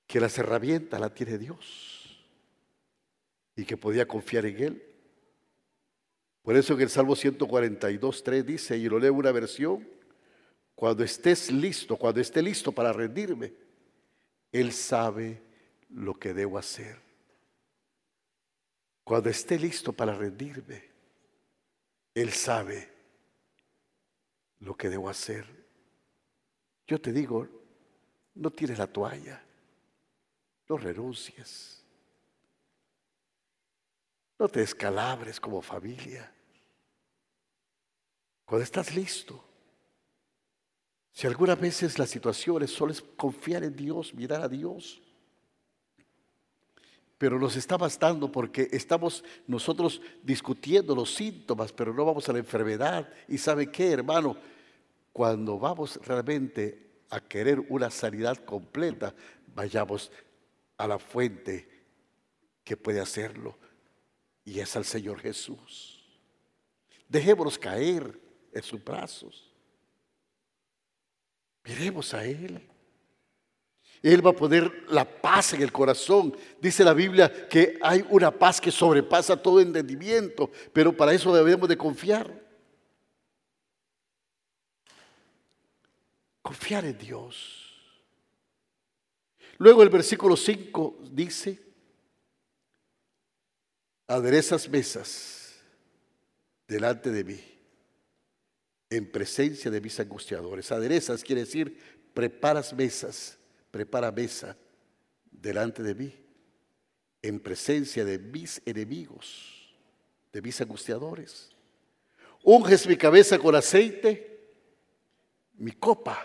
que 0.06 0.20
las 0.20 0.38
herramientas 0.38 1.00
la 1.00 1.12
tiene 1.12 1.38
Dios 1.38 2.24
y 3.56 3.64
que 3.64 3.76
podía 3.76 4.06
confiar 4.06 4.46
en 4.46 4.62
Él. 4.62 4.82
Por 6.42 6.56
eso 6.56 6.74
en 6.74 6.82
el 6.82 6.90
Salmo 6.90 7.16
142, 7.16 8.22
3 8.22 8.46
dice, 8.46 8.76
y 8.76 8.88
lo 8.88 8.98
leo 8.98 9.14
una 9.14 9.32
versión, 9.32 9.88
cuando 10.74 11.02
estés 11.02 11.50
listo, 11.50 11.96
cuando 11.96 12.20
esté 12.20 12.42
listo 12.42 12.72
para 12.72 12.92
rendirme, 12.92 13.54
Él 14.52 14.72
sabe 14.72 15.42
lo 15.88 16.14
que 16.14 16.34
debo 16.34 16.58
hacer. 16.58 17.03
Cuando 19.04 19.28
esté 19.28 19.58
listo 19.58 19.92
para 19.92 20.14
rendirme, 20.14 20.90
Él 22.14 22.32
sabe 22.32 22.90
lo 24.60 24.74
que 24.74 24.88
debo 24.88 25.10
hacer. 25.10 25.46
Yo 26.86 26.98
te 26.98 27.12
digo, 27.12 27.46
no 28.34 28.50
tires 28.50 28.78
la 28.78 28.86
toalla, 28.86 29.44
no 30.68 30.78
renuncies, 30.78 31.84
no 34.38 34.48
te 34.48 34.60
descalabres 34.60 35.38
como 35.38 35.60
familia. 35.60 36.32
Cuando 38.46 38.64
estás 38.64 38.94
listo, 38.94 39.44
si 41.12 41.26
algunas 41.26 41.60
veces 41.60 41.98
la 41.98 42.06
situación 42.06 42.62
es 42.62 42.70
solo 42.70 42.92
es 42.92 43.00
confiar 43.00 43.64
en 43.64 43.76
Dios, 43.76 44.14
mirar 44.14 44.40
a 44.40 44.48
Dios, 44.48 45.03
pero 47.18 47.38
nos 47.38 47.56
está 47.56 47.76
bastando 47.76 48.30
porque 48.30 48.68
estamos 48.72 49.24
nosotros 49.46 50.00
discutiendo 50.22 50.94
los 50.94 51.14
síntomas, 51.14 51.72
pero 51.72 51.94
no 51.94 52.04
vamos 52.04 52.28
a 52.28 52.32
la 52.32 52.38
enfermedad. 52.38 53.08
¿Y 53.28 53.38
sabe 53.38 53.70
qué, 53.70 53.92
hermano? 53.92 54.36
Cuando 55.12 55.58
vamos 55.58 55.98
realmente 56.04 57.02
a 57.10 57.20
querer 57.20 57.60
una 57.68 57.90
sanidad 57.90 58.38
completa, 58.38 59.14
vayamos 59.54 60.10
a 60.76 60.88
la 60.88 60.98
fuente 60.98 61.68
que 62.64 62.76
puede 62.76 63.00
hacerlo, 63.00 63.56
y 64.44 64.58
es 64.58 64.74
al 64.74 64.84
Señor 64.84 65.20
Jesús. 65.20 66.20
Dejémonos 67.08 67.58
caer 67.58 68.18
en 68.52 68.62
sus 68.62 68.82
brazos. 68.82 69.52
Miremos 71.62 72.12
a 72.14 72.24
Él. 72.24 72.68
Él 74.04 74.24
va 74.24 74.32
a 74.32 74.36
poner 74.36 74.84
la 74.90 75.06
paz 75.06 75.54
en 75.54 75.62
el 75.62 75.72
corazón. 75.72 76.36
Dice 76.60 76.84
la 76.84 76.92
Biblia 76.92 77.48
que 77.48 77.78
hay 77.80 78.04
una 78.10 78.30
paz 78.30 78.60
que 78.60 78.70
sobrepasa 78.70 79.34
todo 79.34 79.62
entendimiento, 79.62 80.50
pero 80.74 80.94
para 80.94 81.14
eso 81.14 81.34
debemos 81.34 81.66
de 81.66 81.78
confiar. 81.78 82.30
Confiar 86.42 86.84
en 86.84 86.98
Dios. 86.98 87.72
Luego 89.56 89.82
el 89.82 89.88
versículo 89.88 90.36
5 90.36 90.98
dice, 91.10 91.58
aderezas 94.06 94.68
mesas 94.68 95.54
delante 96.68 97.10
de 97.10 97.24
mí, 97.24 97.40
en 98.90 99.10
presencia 99.10 99.70
de 99.70 99.80
mis 99.80 99.98
angustiadores. 99.98 100.70
Aderezas 100.70 101.24
quiere 101.24 101.40
decir, 101.40 101.78
preparas 102.12 102.74
mesas, 102.74 103.38
prepara 103.74 104.12
mesa 104.12 104.56
delante 105.32 105.82
de 105.82 105.96
mí, 105.96 106.14
en 107.20 107.40
presencia 107.40 108.04
de 108.04 108.20
mis 108.20 108.62
enemigos, 108.64 109.74
de 110.32 110.40
mis 110.40 110.60
angustiadores. 110.60 111.50
Unges 112.44 112.86
mi 112.86 112.96
cabeza 112.96 113.36
con 113.36 113.56
aceite, 113.56 114.54
mi 115.54 115.72
copa 115.72 116.24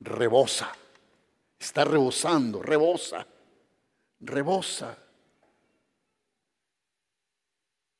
rebosa. 0.00 0.70
Está 1.58 1.82
rebosando, 1.86 2.60
rebosa, 2.60 3.26
rebosa. 4.20 4.98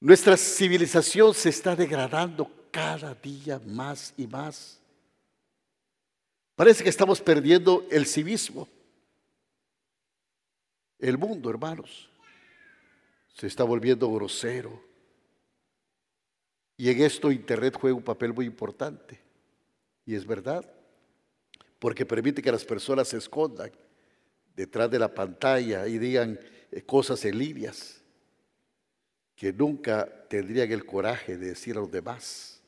Nuestra 0.01 0.37
civilización 0.37 1.33
se 1.33 1.49
está 1.49 1.75
degradando 1.75 2.69
cada 2.71 3.15
día 3.15 3.59
más 3.65 4.13
y 4.19 4.27
más. 4.27 4.80
Parece 6.61 6.85
que 6.85 6.91
estamos 6.91 7.23
perdiendo 7.23 7.87
el 7.91 8.05
civismo. 8.05 8.69
El 10.99 11.17
mundo, 11.17 11.49
hermanos, 11.49 12.11
se 13.33 13.47
está 13.47 13.65
volviendo 13.65 14.13
grosero. 14.13 14.79
Y 16.77 16.91
en 16.91 17.01
esto 17.01 17.33
Internet 17.33 17.79
juega 17.81 17.97
un 17.97 18.03
papel 18.03 18.35
muy 18.35 18.45
importante. 18.45 19.19
Y 20.05 20.15
es 20.15 20.27
verdad 20.27 20.71
porque 21.79 22.05
permite 22.05 22.43
que 22.43 22.53
las 22.53 22.67
personas 22.67 23.09
se 23.09 23.17
escondan 23.17 23.73
detrás 24.55 24.91
de 24.91 24.99
la 24.99 25.15
pantalla 25.15 25.87
y 25.87 25.97
digan 25.97 26.39
eh, 26.71 26.83
cosas 26.83 27.25
en 27.25 27.39
líneas 27.39 28.03
que 29.35 29.51
nunca 29.51 30.07
tendrían 30.29 30.71
el 30.71 30.85
coraje 30.85 31.39
de 31.39 31.47
decir 31.47 31.75
a 31.79 31.81
los 31.81 31.91
demás 31.91 32.61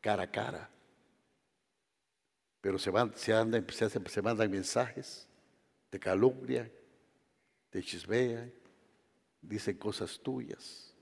cara 0.00 0.22
a 0.22 0.30
cara. 0.30 0.70
Pero 2.60 2.78
se, 2.78 2.90
van, 2.90 3.14
se, 3.16 3.32
andan, 3.32 3.66
se, 3.68 4.22
mandan 4.22 4.50
mensajes 4.50 5.26
de 5.90 5.98
calumnia, 5.98 6.70
de 7.72 7.82
chismea, 7.82 8.50
dicen 9.40 9.76
cosas 9.76 10.18
tuyas. 10.20 10.94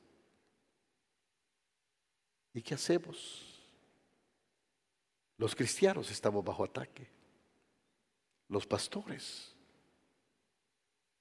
¿Y 2.55 2.63
qué 2.63 2.75
hacemos? 2.75 3.45
Los 5.37 5.55
cristianos 5.55 6.11
estamos 6.11 6.45
bajo 6.45 6.65
ataque 6.65 7.19
los 8.49 8.67
pastores. 8.67 9.55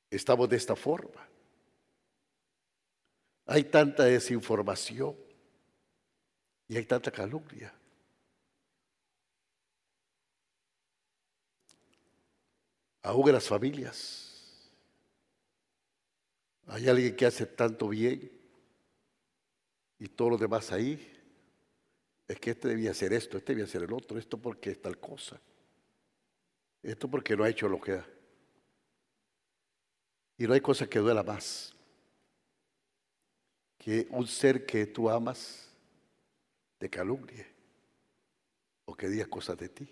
Estamos 0.09 0.47
de 0.49 0.55
esta 0.55 0.75
forma. 0.75 1.27
Hay 3.45 3.65
tanta 3.65 4.05
desinformación 4.05 5.15
y 6.67 6.77
hay 6.77 6.85
tanta 6.85 7.11
calumnia. 7.11 7.73
Aún 13.07 13.31
las 13.31 13.47
familias. 13.47 14.69
Hay 16.65 16.89
alguien 16.89 17.15
que 17.15 17.25
hace 17.25 17.45
tanto 17.45 17.87
bien 17.87 18.29
y 19.97 20.09
todo 20.09 20.31
lo 20.31 20.37
demás 20.37 20.73
ahí. 20.73 21.13
Es 22.27 22.37
que 22.37 22.51
este 22.51 22.67
debía 22.67 22.91
hacer 22.91 23.13
esto, 23.13 23.37
este 23.37 23.53
debía 23.53 23.63
hacer 23.63 23.83
el 23.83 23.93
otro, 23.93 24.19
esto 24.19 24.37
porque 24.37 24.71
es 24.71 24.81
tal 24.81 24.97
cosa. 24.99 25.39
Esto 26.83 27.09
porque 27.09 27.37
no 27.37 27.45
ha 27.45 27.49
hecho 27.49 27.69
lo 27.69 27.79
que 27.79 27.93
da. 27.93 28.05
Y 30.37 30.45
no 30.45 30.53
hay 30.53 30.59
cosa 30.59 30.85
que 30.85 30.99
duela 30.99 31.23
más 31.23 31.73
que 33.77 34.05
un 34.09 34.27
ser 34.27 34.65
que 34.65 34.85
tú 34.85 35.09
amas 35.09 35.69
te 36.77 36.89
calumnie 36.89 37.45
o 38.83 38.93
que 38.93 39.07
diga 39.07 39.27
cosas 39.27 39.57
de 39.57 39.69
ti. 39.69 39.89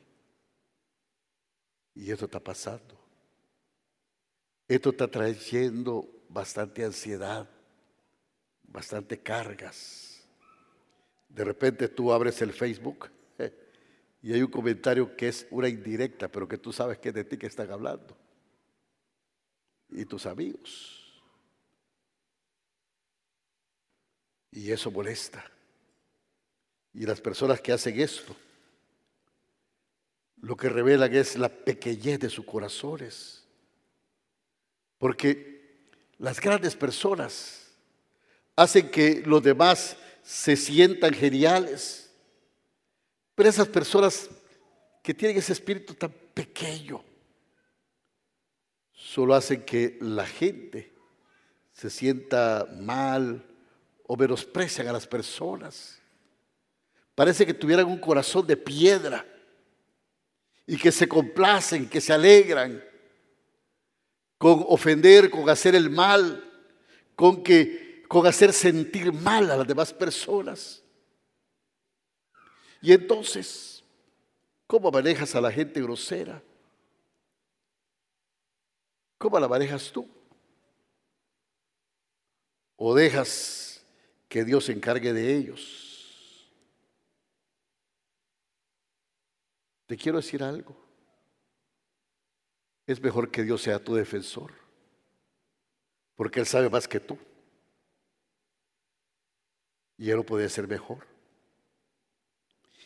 Y 1.93 2.12
esto 2.12 2.25
está 2.25 2.41
pasando. 2.41 3.05
Esto 4.67 4.89
está 4.89 5.08
trayendo 5.08 6.10
bastante 6.28 6.84
ansiedad, 6.84 7.47
bastante 8.63 9.19
cargas. 9.19 10.23
De 11.30 11.43
repente 11.43 11.88
tú 11.88 12.12
abres 12.12 12.41
el 12.41 12.51
Facebook 12.51 13.10
y 14.21 14.34
hay 14.34 14.41
un 14.41 14.49
comentario 14.49 15.15
que 15.15 15.28
es 15.28 15.45
una 15.51 15.69
indirecta, 15.69 16.28
pero 16.28 16.47
que 16.47 16.58
tú 16.58 16.73
sabes 16.73 16.97
que 16.97 17.10
es 17.10 17.15
de 17.15 17.23
ti 17.25 17.38
que 17.38 17.47
están 17.47 17.71
hablando. 17.71 18.17
Y 19.89 20.06
tus 20.06 20.25
amigos. 20.25 21.21
Y 24.51 24.71
eso 24.71 24.89
molesta. 24.89 25.45
Y 26.93 27.06
las 27.06 27.21
personas 27.21 27.62
que 27.62 27.71
hacen 27.71 27.99
esto, 27.99 28.36
lo 30.41 30.56
que 30.56 30.69
revelan 30.69 31.13
es 31.13 31.36
la 31.36 31.49
pequeñez 31.49 32.19
de 32.19 32.30
sus 32.30 32.45
corazones. 32.45 33.44
Porque 34.97 35.88
las 36.17 36.39
grandes 36.39 36.75
personas 36.75 37.67
hacen 38.55 38.89
que 38.89 39.21
los 39.25 39.43
demás 39.43 39.97
se 40.23 40.55
sientan 40.55 41.13
geniales 41.13 42.05
pero 43.36 43.49
esas 43.49 43.67
personas 43.67 44.29
que 45.03 45.13
tienen 45.13 45.38
ese 45.38 45.53
espíritu 45.53 45.93
tan 45.93 46.12
pequeño, 46.34 47.03
solo 48.93 49.36
hacen 49.36 49.63
que 49.63 49.97
la 50.01 50.25
gente 50.25 50.93
se 51.73 51.89
sienta 51.89 52.65
mal 52.79 53.45
o 54.08 54.15
menosprecian 54.15 54.88
a 54.88 54.93
las 54.93 55.05
personas. 55.05 55.99
Parece 57.13 57.45
que 57.45 57.53
tuvieran 57.53 57.86
un 57.86 57.99
corazón 57.99 58.47
de 58.47 58.58
piedra 58.58 59.25
y 60.65 60.77
que 60.77 60.91
se 60.91 61.08
complacen, 61.08 61.89
que 61.89 62.01
se 62.01 62.13
alegran 62.13 62.84
con 64.38 64.65
ofender, 64.67 65.30
con 65.30 65.50
hacer 65.50 65.76
el 65.76 65.89
mal, 65.89 66.43
con 67.15 67.43
que 67.43 68.04
con 68.08 68.28
hacer 68.28 68.54
sentir 68.54 69.12
mal 69.12 69.50
a 69.50 69.58
las 69.58 69.67
demás 69.67 69.93
personas. 69.93 70.84
Y 72.82 72.93
entonces, 72.93 73.84
¿cómo 74.67 74.91
manejas 74.91 75.34
a 75.36 75.41
la 75.41 75.52
gente 75.52 75.82
grosera? 75.82 76.41
¿Cómo 79.17 79.39
la 79.39 79.48
manejas 79.48 79.91
tú? 79.91 80.08
¿O 82.76 82.93
dejas 82.93 83.84
que 84.30 84.43
Dios 84.43 84.65
se 84.65 84.74
encargue 84.74 85.13
de 85.13 85.36
ellos? 85.36 86.52
Te 89.88 89.98
quiero 89.98 90.17
decir 90.17 90.43
algo. 90.43 90.85
Es 92.88 93.02
mejor 93.02 93.32
que 93.32 93.43
Dios 93.43 93.62
sea 93.62 93.84
tu 93.84 93.95
defensor, 93.95 94.52
porque 96.15 96.39
Él 96.39 96.45
sabe 96.45 96.69
más 96.69 96.88
que 96.88 97.00
tú. 97.00 97.17
Y 99.98 100.10
Él 100.10 100.17
lo 100.17 100.26
puede 100.26 100.45
hacer 100.45 100.67
mejor. 100.67 101.06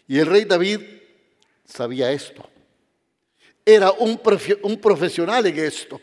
Y 0.07 0.19
el 0.19 0.25
rey 0.25 0.45
David 0.45 0.81
sabía 1.65 2.11
esto. 2.11 2.49
Era 3.65 3.91
un, 3.91 4.19
un 4.63 4.81
profesional 4.81 5.45
en 5.45 5.59
esto. 5.59 6.01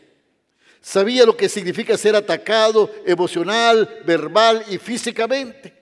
Sabía 0.79 1.25
lo 1.25 1.35
que 1.35 1.49
significa 1.49 1.97
ser 1.97 2.15
atacado 2.15 2.89
emocional, 3.05 4.03
verbal 4.05 4.63
y 4.69 4.77
físicamente. 4.77 5.73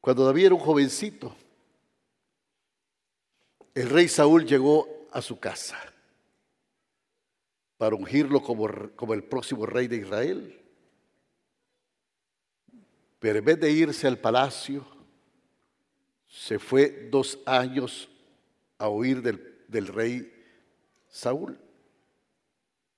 Cuando 0.00 0.24
David 0.24 0.46
era 0.46 0.54
un 0.54 0.60
jovencito, 0.60 1.36
el 3.74 3.90
rey 3.90 4.08
Saúl 4.08 4.44
llegó 4.44 5.08
a 5.10 5.22
su 5.22 5.38
casa 5.38 5.78
para 7.76 7.96
ungirlo 7.96 8.42
como, 8.42 8.68
como 8.94 9.14
el 9.14 9.24
próximo 9.24 9.66
rey 9.66 9.88
de 9.88 9.96
Israel. 9.96 10.62
Pero 13.18 13.38
en 13.38 13.44
vez 13.44 13.60
de 13.60 13.70
irse 13.70 14.06
al 14.06 14.18
palacio, 14.18 14.86
se 16.26 16.58
fue 16.58 17.08
dos 17.10 17.38
años 17.44 18.08
a 18.78 18.88
huir 18.88 19.22
del, 19.22 19.86
rey 19.86 20.32
Saúl, 21.08 21.58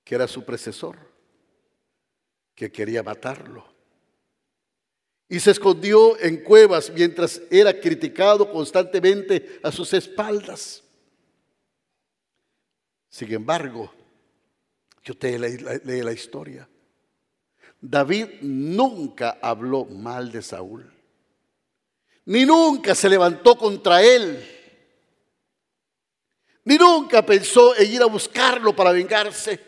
que 0.03 0.15
era 0.15 0.27
su 0.27 0.43
precesor, 0.43 0.97
que 2.55 2.71
quería 2.71 3.03
matarlo. 3.03 3.74
Y 5.27 5.39
se 5.39 5.51
escondió 5.51 6.19
en 6.19 6.43
cuevas 6.43 6.91
mientras 6.93 7.41
era 7.49 7.79
criticado 7.79 8.51
constantemente 8.51 9.59
a 9.63 9.71
sus 9.71 9.91
espaldas. 9.93 10.83
Sin 13.09 13.33
embargo, 13.33 13.91
yo 15.03 15.17
te 15.17 15.39
leí 15.39 15.57
la, 15.57 15.79
leí 15.83 16.01
la 16.01 16.11
historia. 16.11 16.67
David 17.79 18.41
nunca 18.41 19.37
habló 19.41 19.85
mal 19.85 20.31
de 20.31 20.41
Saúl, 20.41 20.91
ni 22.25 22.45
nunca 22.45 22.95
se 22.95 23.09
levantó 23.09 23.57
contra 23.57 24.01
él, 24.01 24.43
ni 26.63 26.77
nunca 26.77 27.23
pensó 27.23 27.75
en 27.77 27.91
ir 27.91 28.01
a 28.01 28.07
buscarlo 28.07 28.75
para 28.75 28.91
vengarse. 28.91 29.59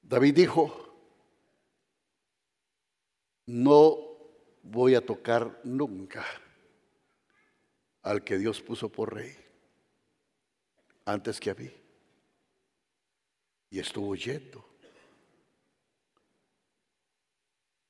David 0.00 0.34
dijo, 0.34 0.87
no 3.48 3.96
voy 4.62 4.94
a 4.94 5.00
tocar 5.00 5.58
nunca 5.64 6.22
al 8.02 8.22
que 8.22 8.36
Dios 8.36 8.60
puso 8.60 8.92
por 8.92 9.14
rey 9.14 9.34
antes 11.06 11.40
que 11.40 11.50
a 11.50 11.54
mí. 11.54 11.72
Y 13.70 13.78
estuvo 13.78 14.14
yendo. 14.14 14.62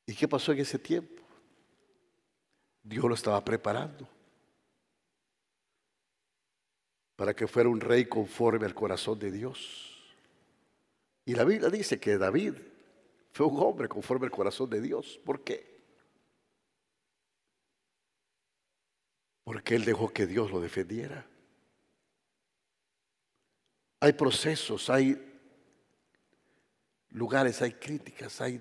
¿Y 0.07 0.15
qué 0.15 0.29
pasó 0.29 0.53
en 0.53 0.61
ese 0.61 0.79
tiempo? 0.79 1.25
Dios 2.85 3.05
lo 3.05 3.15
estaba 3.15 3.45
preparando 3.45 4.09
para 7.17 7.35
que 7.35 7.49
fuera 7.49 7.69
un 7.69 7.81
rey 7.81 8.05
conforme 8.05 8.65
al 8.65 8.75
corazón 8.75 9.19
de 9.19 9.33
Dios. 9.33 10.15
Y 11.25 11.35
la 11.35 11.43
Biblia 11.43 11.69
dice 11.69 11.99
que 11.99 12.17
David 12.17 12.55
fue 13.39 13.47
un 13.47 13.61
hombre 13.61 13.89
conforme 13.89 14.27
al 14.27 14.33
corazón 14.33 14.69
de 14.69 14.81
Dios. 14.81 15.21
¿Por 15.25 15.45
qué? 15.45 15.81
Porque 19.45 19.77
él 19.77 19.85
dejó 19.85 20.13
que 20.13 20.27
Dios 20.27 20.51
lo 20.51 20.61
defendiera. 20.61 21.25
Hay 24.01 24.13
procesos, 24.15 24.91
hay 24.91 25.17
lugares, 27.11 27.63
hay 27.63 27.75
críticas, 27.75 28.41
hay 28.41 28.61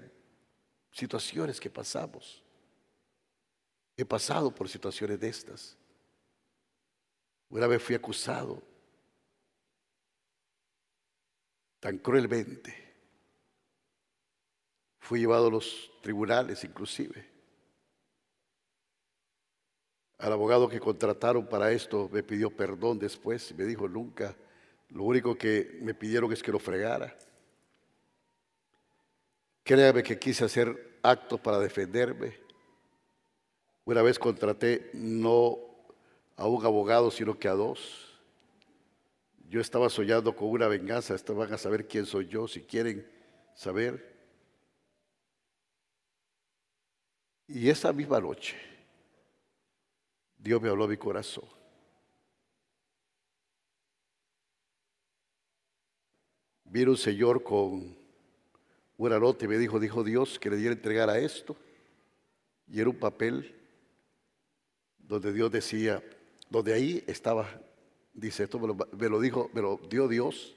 situaciones 0.91 1.59
que 1.59 1.71
pasamos. 1.71 2.43
He 3.95 4.05
pasado 4.05 4.53
por 4.53 4.69
situaciones 4.69 5.19
de 5.19 5.27
estas. 5.27 5.75
Una 7.49 7.65
vez 7.65 7.81
fui 7.81 7.95
acusado 7.95 8.61
tan 11.79 11.97
cruelmente. 11.97 12.86
Fui 15.07 15.21
llevado 15.21 15.47
a 15.47 15.51
los 15.51 15.89
tribunales 16.01 16.65
inclusive. 16.65 17.25
Al 20.17 20.33
abogado 20.33 20.67
que 20.67 20.81
contrataron 20.81 21.47
para 21.47 21.71
esto 21.71 22.09
me 22.11 22.23
pidió 22.23 22.49
perdón 22.49 22.99
después 22.99 23.49
y 23.51 23.53
me 23.53 23.63
dijo 23.63 23.87
nunca, 23.87 24.35
lo 24.89 25.03
único 25.03 25.37
que 25.37 25.77
me 25.81 25.93
pidieron 25.93 26.33
es 26.33 26.43
que 26.43 26.51
lo 26.51 26.59
fregara. 26.59 27.17
Créame 29.63 30.03
que 30.03 30.19
quise 30.19 30.43
hacer 30.43 30.99
actos 31.01 31.39
para 31.39 31.59
defenderme. 31.59 32.37
Una 33.85 34.01
vez 34.01 34.19
contraté 34.19 34.89
no 34.91 35.57
a 36.35 36.47
un 36.47 36.65
abogado, 36.65 37.11
sino 37.11 37.39
que 37.39 37.47
a 37.47 37.53
dos. 37.53 38.13
Yo 39.47 39.61
estaba 39.61 39.89
soñando 39.89 40.35
con 40.35 40.49
una 40.49 40.67
venganza, 40.67 41.15
Estos 41.15 41.37
van 41.37 41.53
a 41.53 41.57
saber 41.57 41.87
quién 41.87 42.05
soy 42.05 42.27
yo, 42.27 42.49
si 42.49 42.63
quieren 42.63 43.09
saber. 43.55 44.16
Y 47.47 47.69
esa 47.69 47.93
misma 47.93 48.19
noche, 48.19 48.57
Dios 50.37 50.61
me 50.61 50.69
habló 50.69 50.83
a 50.83 50.89
mi 50.89 50.97
corazón. 50.97 51.45
Vino 56.65 56.91
un 56.91 56.97
señor 56.97 57.43
con 57.43 57.95
una 58.97 59.17
nota 59.17 59.45
y 59.45 59.47
me 59.47 59.57
dijo, 59.57 59.79
dijo 59.79 60.03
Dios 60.03 60.37
que 60.37 60.49
le 60.49 60.57
diera 60.57 60.73
entregar 60.73 61.09
a 61.09 61.17
esto. 61.17 61.55
Y 62.67 62.81
era 62.81 62.89
un 62.89 62.99
papel 62.99 63.55
donde 64.97 65.31
Dios 65.31 65.49
decía, 65.49 66.03
donde 66.49 66.73
ahí 66.73 67.01
estaba, 67.07 67.49
dice, 68.13 68.43
esto 68.43 68.59
me 68.59 68.67
lo, 68.67 68.75
me 68.75 69.07
lo 69.07 69.21
dijo, 69.21 69.49
me 69.53 69.61
lo 69.61 69.79
dio 69.89 70.09
Dios. 70.09 70.53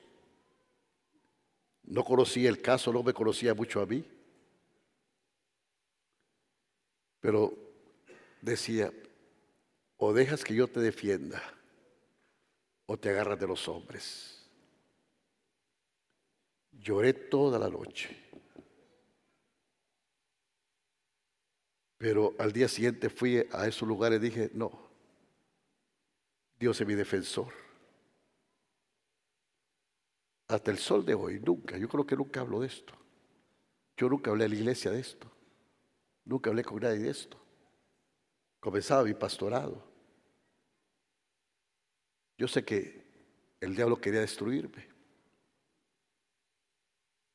No 1.85 2.03
conocía 2.03 2.49
el 2.49 2.61
caso, 2.61 2.93
no 2.93 3.05
me 3.05 3.13
conocía 3.13 3.55
mucho 3.55 3.81
a 3.81 3.87
mí. 3.87 4.05
Pero 7.21 7.55
decía, 8.41 8.93
o 9.97 10.13
dejas 10.13 10.43
que 10.43 10.55
yo 10.55 10.67
te 10.67 10.81
defienda, 10.81 11.43
o 12.87 12.99
te 12.99 13.11
agarras 13.11 13.39
de 13.39 13.47
los 13.47 13.69
hombres. 13.69 14.49
Lloré 16.73 17.13
toda 17.13 17.59
la 17.59 17.69
noche. 17.69 18.17
Pero 21.99 22.35
al 22.39 22.51
día 22.51 22.67
siguiente 22.67 23.11
fui 23.11 23.47
a 23.53 23.69
esos 23.69 23.87
lugares 23.87 24.19
y 24.19 24.25
dije, 24.25 24.51
no, 24.55 24.89
Dios 26.59 26.81
es 26.81 26.87
mi 26.87 26.95
defensor. 26.95 27.53
Hasta 30.49 30.71
el 30.71 30.79
sol 30.79 31.05
de 31.05 31.15
hoy, 31.15 31.39
nunca, 31.41 31.77
yo 31.77 31.89
creo 31.89 32.07
que 32.07 32.17
nunca 32.17 32.41
hablo 32.41 32.61
de 32.61 32.69
esto. 32.69 32.95
Yo 33.97 34.09
nunca 34.09 34.31
hablé 34.31 34.47
a 34.47 34.49
la 34.49 34.55
iglesia 34.55 34.91
de 34.91 35.01
esto. 35.01 35.31
Nunca 36.31 36.49
hablé 36.49 36.63
con 36.63 36.79
nadie 36.79 37.01
de 37.01 37.11
esto. 37.11 37.37
Comenzaba 38.61 39.03
mi 39.03 39.15
pastorado. 39.15 39.85
Yo 42.39 42.47
sé 42.47 42.65
que 42.65 43.05
el 43.59 43.75
diablo 43.75 44.01
quería 44.01 44.21
destruirme. 44.21 44.87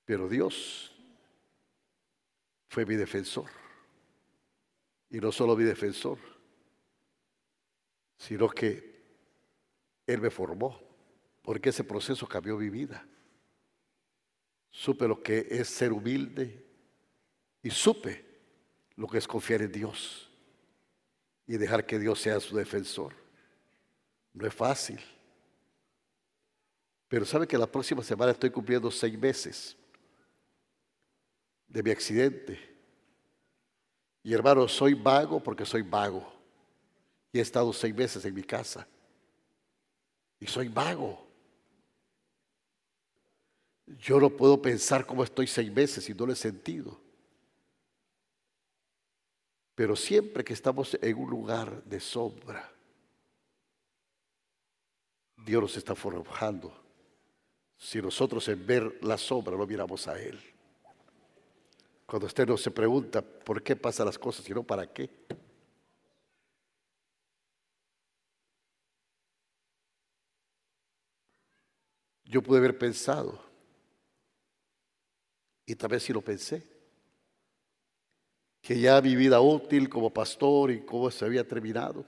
Pero 0.05 0.29
Dios 0.29 0.95
fue 2.69 2.85
mi 2.85 2.95
defensor. 2.95 3.49
Y 5.09 5.19
no 5.19 5.29
solo 5.29 5.57
mi 5.57 5.65
defensor, 5.65 6.17
sino 8.17 8.47
que 8.47 9.03
Él 10.07 10.21
me 10.21 10.29
formó, 10.29 10.79
porque 11.41 11.67
ese 11.67 11.83
proceso 11.83 12.25
cambió 12.29 12.55
mi 12.55 12.69
vida. 12.69 13.05
Supe 14.71 15.05
lo 15.05 15.21
que 15.21 15.47
es 15.49 15.67
ser 15.67 15.91
humilde 15.91 16.65
y 17.61 17.69
supe 17.69 18.24
lo 18.95 19.07
que 19.07 19.17
es 19.17 19.27
confiar 19.27 19.61
en 19.61 19.71
Dios 19.71 20.29
y 21.47 21.57
dejar 21.57 21.85
que 21.85 21.99
Dios 21.99 22.19
sea 22.19 22.39
su 22.39 22.55
defensor. 22.55 23.13
No 24.33 24.47
es 24.47 24.53
fácil. 24.53 24.99
Pero 27.07 27.25
sabe 27.25 27.47
que 27.47 27.57
la 27.57 27.67
próxima 27.67 28.03
semana 28.03 28.31
estoy 28.31 28.49
cumpliendo 28.49 28.89
seis 28.89 29.17
meses 29.17 29.77
de 31.67 31.83
mi 31.83 31.91
accidente. 31.91 32.59
Y 34.23 34.33
hermano, 34.33 34.67
soy 34.67 34.93
vago 34.93 35.41
porque 35.41 35.65
soy 35.65 35.81
vago. 35.81 36.33
Y 37.31 37.39
he 37.39 37.41
estado 37.41 37.71
seis 37.73 37.93
meses 37.93 38.25
en 38.25 38.33
mi 38.33 38.43
casa. 38.43 38.87
Y 40.39 40.47
soy 40.47 40.67
vago. 40.67 41.25
Yo 43.99 44.19
no 44.19 44.29
puedo 44.29 44.59
pensar 44.59 45.05
cómo 45.05 45.23
estoy 45.23 45.45
seis 45.45 45.71
meses 45.71 46.09
y 46.09 46.13
no 46.13 46.25
lo 46.25 46.33
he 46.33 46.35
sentido. 46.35 47.04
Pero 49.75 49.97
siempre 49.97 50.43
que 50.43 50.53
estamos 50.53 50.97
en 51.01 51.17
un 51.17 51.29
lugar 51.29 51.83
de 51.83 51.99
sombra, 51.99 52.71
Dios 55.45 55.61
nos 55.61 55.77
está 55.77 55.93
forjando. 55.93 56.73
Si 57.77 58.01
nosotros 58.01 58.47
en 58.47 58.65
ver 58.65 58.99
la 59.03 59.17
sombra 59.17 59.57
no 59.57 59.67
miramos 59.67 60.07
a 60.07 60.19
Él. 60.19 60.39
Cuando 62.05 62.27
usted 62.27 62.47
no 62.47 62.55
se 62.55 62.71
pregunta 62.71 63.21
por 63.21 63.61
qué 63.61 63.75
pasan 63.75 64.05
las 64.05 64.17
cosas, 64.17 64.45
sino 64.45 64.63
para 64.63 64.91
qué. 64.91 65.09
Yo 72.23 72.41
pude 72.41 72.59
haber 72.59 72.77
pensado, 72.77 73.39
y 75.65 75.75
tal 75.75 75.89
vez 75.89 76.03
si 76.03 76.13
lo 76.13 76.21
pensé, 76.21 76.74
que 78.65 78.79
ya 78.79 78.99
mi 78.99 79.15
vida 79.15 79.39
útil 79.41 79.87
como 79.87 80.09
pastor 80.09 80.71
y 80.71 80.81
cómo 80.81 81.11
se 81.11 81.23
había 81.23 81.47
terminado. 81.47 82.03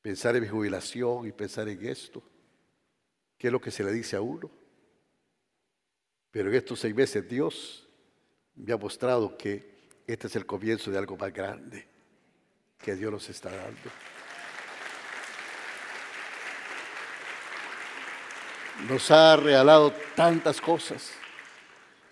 Pensar 0.00 0.34
en 0.36 0.42
mi 0.42 0.48
jubilación 0.48 1.26
y 1.26 1.32
pensar 1.32 1.68
en 1.68 1.86
esto, 1.86 2.22
que 3.36 3.48
es 3.48 3.52
lo 3.52 3.60
que 3.60 3.70
se 3.70 3.84
le 3.84 3.92
dice 3.92 4.16
a 4.16 4.22
uno. 4.22 4.50
Pero 6.30 6.48
en 6.48 6.54
estos 6.54 6.80
seis 6.80 6.94
meses 6.94 7.28
Dios 7.28 7.86
me 8.54 8.72
ha 8.72 8.78
mostrado 8.78 9.36
que 9.36 9.68
este 10.06 10.28
es 10.28 10.36
el 10.36 10.46
comienzo 10.46 10.90
de 10.90 10.96
algo 10.96 11.14
más 11.14 11.30
grande 11.30 11.86
que 12.78 12.96
Dios 12.96 13.12
nos 13.12 13.28
está 13.28 13.50
dando. 13.50 13.90
Nos 18.88 19.10
ha 19.10 19.36
regalado 19.36 19.92
tantas 20.16 20.58
cosas 20.58 21.12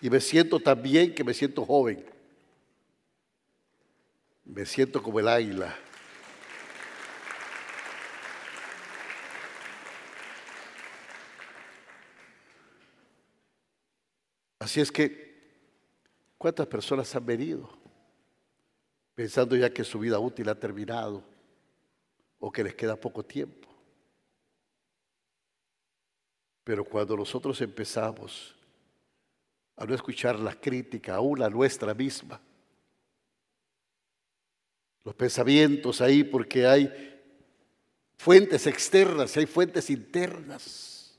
y 0.02 0.10
me 0.10 0.20
siento 0.20 0.60
tan 0.60 0.82
bien 0.82 1.14
que 1.14 1.24
me 1.24 1.32
siento 1.32 1.64
joven 1.64 2.17
me 4.58 4.66
siento 4.66 5.00
como 5.00 5.20
el 5.20 5.28
águila. 5.28 5.72
Así 14.58 14.80
es 14.80 14.90
que, 14.90 15.62
¿cuántas 16.36 16.66
personas 16.66 17.14
han 17.14 17.24
venido 17.24 17.70
pensando 19.14 19.54
ya 19.54 19.72
que 19.72 19.84
su 19.84 20.00
vida 20.00 20.18
útil 20.18 20.48
ha 20.48 20.58
terminado 20.58 21.22
o 22.40 22.50
que 22.50 22.64
les 22.64 22.74
queda 22.74 22.96
poco 22.96 23.24
tiempo? 23.24 23.68
Pero 26.64 26.84
cuando 26.84 27.16
nosotros 27.16 27.60
empezamos 27.60 28.56
a 29.76 29.84
no 29.84 29.94
escuchar 29.94 30.36
la 30.36 30.56
crítica, 30.56 31.14
aún 31.14 31.38
la 31.38 31.48
nuestra 31.48 31.94
misma, 31.94 32.40
los 35.08 35.14
pensamientos 35.14 36.02
ahí, 36.02 36.22
porque 36.22 36.66
hay 36.66 36.92
fuentes 38.18 38.66
externas 38.66 39.34
y 39.34 39.40
hay 39.40 39.46
fuentes 39.46 39.88
internas. 39.88 41.18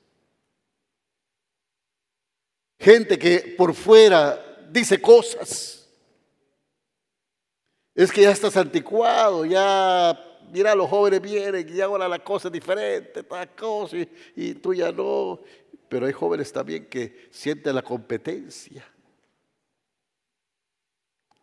Gente 2.80 3.18
que 3.18 3.56
por 3.58 3.74
fuera 3.74 4.68
dice 4.70 5.02
cosas. 5.02 5.90
Es 7.96 8.12
que 8.12 8.22
ya 8.22 8.30
estás 8.30 8.56
anticuado, 8.58 9.44
ya, 9.44 10.16
mira, 10.52 10.76
los 10.76 10.88
jóvenes 10.88 11.20
vienen 11.20 11.68
y 11.76 11.82
ahora 11.82 12.08
la 12.08 12.24
cosa 12.24 12.50
es 12.50 12.52
diferente, 12.52 13.24
toda 13.24 13.48
cosa, 13.48 13.98
y, 13.98 14.08
y 14.36 14.54
tú 14.54 14.72
ya 14.72 14.92
no. 14.92 15.40
Pero 15.90 16.06
hay 16.06 16.14
jóvenes 16.14 16.54
también 16.54 16.86
que 16.86 17.28
sienten 17.32 17.74
la 17.74 17.82
competencia 17.82 18.86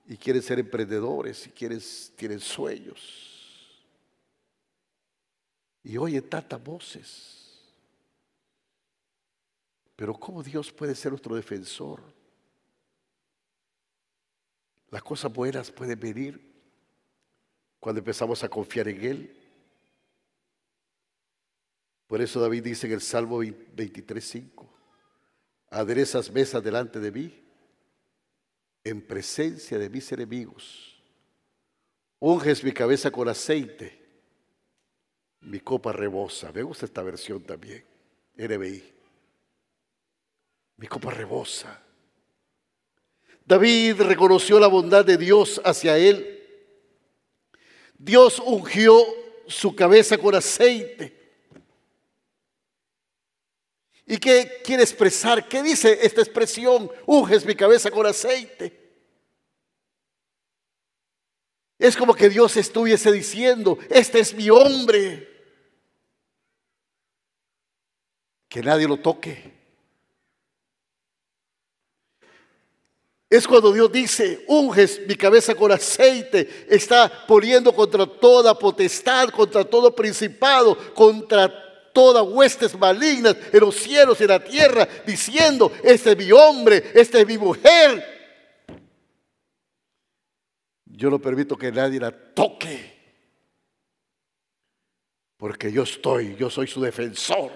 y 0.08 0.16
quieren 0.16 0.42
ser 0.42 0.58
emprendedores 0.58 1.46
y 1.46 1.50
quieren, 1.50 1.80
tienen 2.14 2.40
sueños. 2.40 3.34
Y 5.82 5.96
oye 5.96 6.22
tantas 6.22 6.62
voces. 6.62 7.42
Pero 9.96 10.14
¿cómo 10.14 10.42
Dios 10.42 10.70
puede 10.70 10.94
ser 10.94 11.12
nuestro 11.12 11.34
defensor? 11.34 12.02
Las 14.90 15.02
cosas 15.02 15.32
buenas 15.32 15.70
pueden 15.70 15.98
venir 15.98 16.40
cuando 17.80 17.98
empezamos 17.98 18.42
a 18.44 18.48
confiar 18.48 18.88
en 18.88 19.04
Él. 19.04 19.36
Por 22.06 22.20
eso 22.20 22.40
David 22.40 22.62
dice 22.62 22.86
en 22.86 22.92
el 22.92 23.00
Salmo 23.00 23.42
23.5, 23.42 24.68
aderezas 25.70 26.30
mesas 26.30 26.62
delante 26.62 27.00
de 27.00 27.10
mí 27.10 27.45
en 28.86 29.02
presencia 29.02 29.78
de 29.78 29.90
mis 29.90 30.12
enemigos. 30.12 30.94
Unges 32.20 32.62
mi 32.62 32.70
cabeza 32.70 33.10
con 33.10 33.28
aceite, 33.28 34.00
mi 35.40 35.58
copa 35.58 35.90
rebosa. 35.90 36.52
Me 36.52 36.62
gusta 36.62 36.86
esta 36.86 37.02
versión 37.02 37.42
también, 37.42 37.84
NBI. 38.36 38.84
Mi 40.76 40.86
copa 40.86 41.10
rebosa. 41.10 41.82
David 43.44 44.02
reconoció 44.02 44.60
la 44.60 44.68
bondad 44.68 45.04
de 45.04 45.16
Dios 45.16 45.60
hacia 45.64 45.98
él. 45.98 46.44
Dios 47.98 48.38
ungió 48.38 49.04
su 49.48 49.74
cabeza 49.74 50.16
con 50.16 50.36
aceite. 50.36 51.15
¿Y 54.06 54.18
qué 54.18 54.62
quiere 54.64 54.84
expresar? 54.84 55.48
¿Qué 55.48 55.62
dice 55.62 55.98
esta 56.00 56.20
expresión? 56.20 56.88
Unges 57.06 57.44
mi 57.44 57.56
cabeza 57.56 57.90
con 57.90 58.06
aceite. 58.06 58.86
Es 61.76 61.96
como 61.96 62.14
que 62.14 62.28
Dios 62.28 62.56
estuviese 62.56 63.10
diciendo, 63.10 63.76
este 63.90 64.20
es 64.20 64.32
mi 64.32 64.48
hombre. 64.48 65.28
Que 68.48 68.62
nadie 68.62 68.86
lo 68.86 68.96
toque. 68.96 69.56
Es 73.28 73.46
cuando 73.48 73.72
Dios 73.72 73.90
dice, 73.90 74.44
unges 74.46 75.04
mi 75.04 75.16
cabeza 75.16 75.56
con 75.56 75.72
aceite, 75.72 76.64
está 76.68 77.26
poniendo 77.26 77.74
contra 77.74 78.06
toda 78.06 78.56
potestad, 78.56 79.30
contra 79.30 79.64
todo 79.64 79.94
principado, 79.94 80.94
contra 80.94 81.65
todas 81.96 82.26
huestes 82.28 82.78
malignas 82.78 83.34
en 83.50 83.60
los 83.60 83.74
cielos 83.74 84.20
y 84.20 84.24
en 84.24 84.28
la 84.28 84.44
tierra, 84.44 84.86
diciendo, 85.06 85.72
este 85.82 86.10
es 86.10 86.18
mi 86.18 86.30
hombre, 86.30 86.90
esta 86.92 87.18
es 87.18 87.26
mi 87.26 87.38
mujer. 87.38 88.04
Yo 90.84 91.08
no 91.08 91.18
permito 91.18 91.56
que 91.56 91.72
nadie 91.72 91.98
la 91.98 92.10
toque, 92.10 92.94
porque 95.38 95.72
yo 95.72 95.84
estoy, 95.84 96.36
yo 96.36 96.50
soy 96.50 96.66
su 96.66 96.82
defensor. 96.82 97.50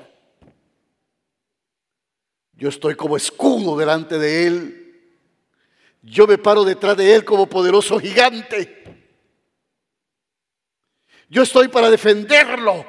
Yo 2.55 2.71
estoy 2.71 2.95
como 2.95 3.19
escudo 3.19 3.77
delante 3.77 4.19
de 4.19 4.47
él. 4.47 5.19
Yo 6.01 6.27
me 6.27 6.39
paro 6.39 6.65
detrás 6.65 6.97
de 6.97 7.15
él 7.15 7.27
como 7.27 7.47
poderoso 7.47 7.99
gigante. 7.99 9.13
Yo 11.29 11.43
estoy 11.43 11.69
para 11.69 11.91
defenderlo. 11.91 12.87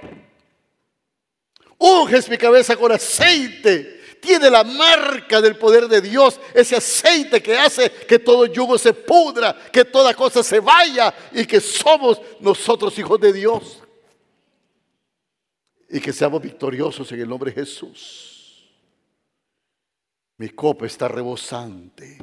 Unges 1.82 2.30
mi 2.30 2.38
cabeza 2.38 2.78
con 2.78 2.92
aceite. 2.92 4.00
Tiene 4.22 4.52
la 4.52 4.64
marca 4.64 5.42
del 5.42 5.58
poder 5.58 5.88
de 5.88 6.00
Dios, 6.00 6.40
ese 6.54 6.76
aceite 6.76 7.42
que 7.42 7.58
hace 7.58 7.90
que 7.90 8.20
todo 8.20 8.46
yugo 8.46 8.78
se 8.78 8.94
pudra, 8.94 9.58
que 9.72 9.84
toda 9.84 10.14
cosa 10.14 10.44
se 10.44 10.60
vaya 10.60 11.12
y 11.32 11.44
que 11.44 11.60
somos 11.60 12.22
nosotros 12.40 12.98
hijos 13.00 13.20
de 13.20 13.34
Dios. 13.34 13.82
Y 15.90 16.00
que 16.00 16.14
seamos 16.14 16.40
victoriosos 16.40 17.12
en 17.12 17.22
el 17.22 17.28
nombre 17.28 17.50
de 17.50 17.62
Jesús. 17.62 18.70
Mi 20.38 20.50
copa 20.50 20.86
está 20.86 21.08
rebosante. 21.08 22.20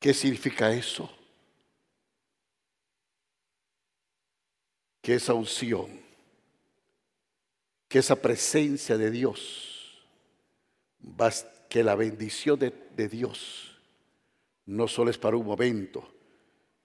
¿Qué 0.00 0.14
significa 0.14 0.72
eso? 0.72 1.10
Que 5.02 5.16
esa 5.16 5.34
unción 5.34 6.01
que 7.92 7.98
esa 7.98 8.16
presencia 8.16 8.96
de 8.96 9.10
Dios, 9.10 10.02
que 11.68 11.84
la 11.84 11.94
bendición 11.94 12.58
de, 12.58 12.72
de 12.96 13.06
Dios 13.06 13.78
no 14.64 14.88
solo 14.88 15.10
es 15.10 15.18
para 15.18 15.36
un 15.36 15.44
momento, 15.44 16.10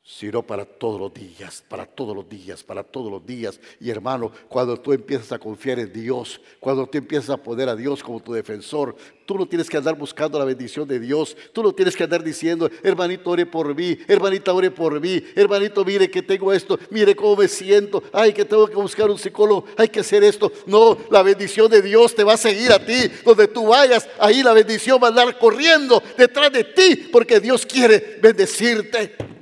sino 0.09 0.41
para 0.41 0.63
todos 0.63 1.01
los 1.01 1.13
días, 1.13 1.61
para 1.67 1.85
todos 1.85 2.15
los 2.15 2.29
días, 2.29 2.63
para 2.63 2.81
todos 2.81 3.11
los 3.11 3.25
días. 3.25 3.59
Y 3.81 3.89
hermano, 3.89 4.31
cuando 4.47 4.79
tú 4.79 4.93
empiezas 4.93 5.33
a 5.33 5.37
confiar 5.37 5.79
en 5.79 5.91
Dios, 5.91 6.39
cuando 6.61 6.87
tú 6.87 6.97
empiezas 6.97 7.31
a 7.31 7.35
poner 7.35 7.67
a 7.67 7.75
Dios 7.75 8.01
como 8.01 8.21
tu 8.21 8.31
defensor, 8.31 8.95
tú 9.25 9.37
no 9.37 9.45
tienes 9.45 9.69
que 9.69 9.75
andar 9.75 9.97
buscando 9.97 10.39
la 10.39 10.45
bendición 10.45 10.87
de 10.87 11.01
Dios, 11.01 11.35
tú 11.51 11.61
no 11.61 11.73
tienes 11.73 11.93
que 11.93 12.05
andar 12.05 12.23
diciendo, 12.23 12.71
hermanito, 12.83 13.31
ore 13.31 13.45
por 13.45 13.75
mí, 13.75 13.97
hermanita, 14.07 14.53
ore 14.53 14.71
por 14.71 14.97
mí, 15.01 15.21
hermanito, 15.35 15.83
mire 15.83 16.09
que 16.09 16.21
tengo 16.21 16.53
esto, 16.53 16.79
mire 16.89 17.13
cómo 17.13 17.35
me 17.35 17.49
siento, 17.49 18.01
ay, 18.13 18.31
que 18.31 18.45
tengo 18.45 18.65
que 18.65 18.75
buscar 18.75 19.11
un 19.11 19.19
psicólogo, 19.19 19.65
hay 19.75 19.89
que 19.89 19.99
hacer 19.99 20.23
esto. 20.23 20.49
No, 20.67 20.97
la 21.11 21.21
bendición 21.21 21.69
de 21.69 21.81
Dios 21.81 22.15
te 22.15 22.23
va 22.23 22.35
a 22.35 22.37
seguir 22.37 22.71
a 22.71 22.79
ti, 22.79 23.11
donde 23.25 23.49
tú 23.49 23.67
vayas, 23.67 24.07
ahí 24.19 24.41
la 24.41 24.53
bendición 24.53 24.99
va 25.03 25.07
a 25.07 25.09
andar 25.09 25.37
corriendo 25.37 26.01
detrás 26.17 26.49
de 26.53 26.63
ti, 26.63 27.09
porque 27.11 27.41
Dios 27.41 27.65
quiere 27.65 28.19
bendecirte. 28.21 29.36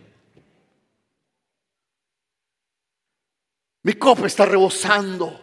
Mi 3.86 3.94
copa 3.94 4.26
está 4.26 4.48
rebosando. 4.48 5.42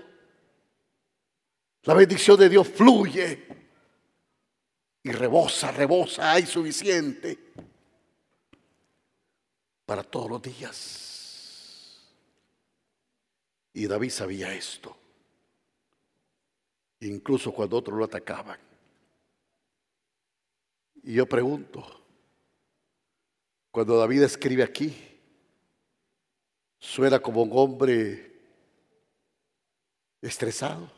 La 1.85 1.95
bendición 1.95 2.37
de 2.41 2.49
Dios 2.49 2.67
fluye 2.67 3.47
y 5.05 5.13
rebosa, 5.13 5.71
rebosa, 5.71 6.33
hay 6.33 6.45
suficiente 6.45 7.39
para 9.87 10.03
todos 10.03 10.29
los 10.29 10.43
días. 10.43 12.03
Y 13.75 13.87
David 13.87 14.11
sabía 14.11 14.53
esto, 14.53 14.97
incluso 16.99 17.53
cuando 17.53 17.77
otros 17.77 17.97
lo 17.97 18.07
atacaban. 18.07 18.59
Y 21.05 21.15
yo 21.15 21.29
pregunto, 21.29 21.87
cuando 23.71 23.97
David 23.99 24.25
escribe 24.25 24.65
aquí, 24.65 24.93
suena 26.81 27.21
como 27.21 27.45
un 27.45 27.51
hombre 27.53 28.32
estresado. 30.29 30.91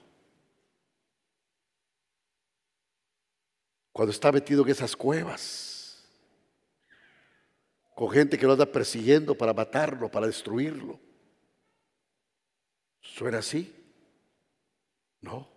Cuando 3.92 4.12
está 4.12 4.30
metido 4.30 4.62
en 4.62 4.70
esas 4.70 4.94
cuevas, 4.94 6.04
con 7.94 8.10
gente 8.10 8.38
que 8.38 8.46
lo 8.46 8.52
anda 8.52 8.66
persiguiendo 8.66 9.36
para 9.36 9.54
matarlo, 9.54 10.10
para 10.10 10.26
destruirlo. 10.26 10.98
¿Suena 13.00 13.38
así? 13.38 13.74
No. 15.20 15.48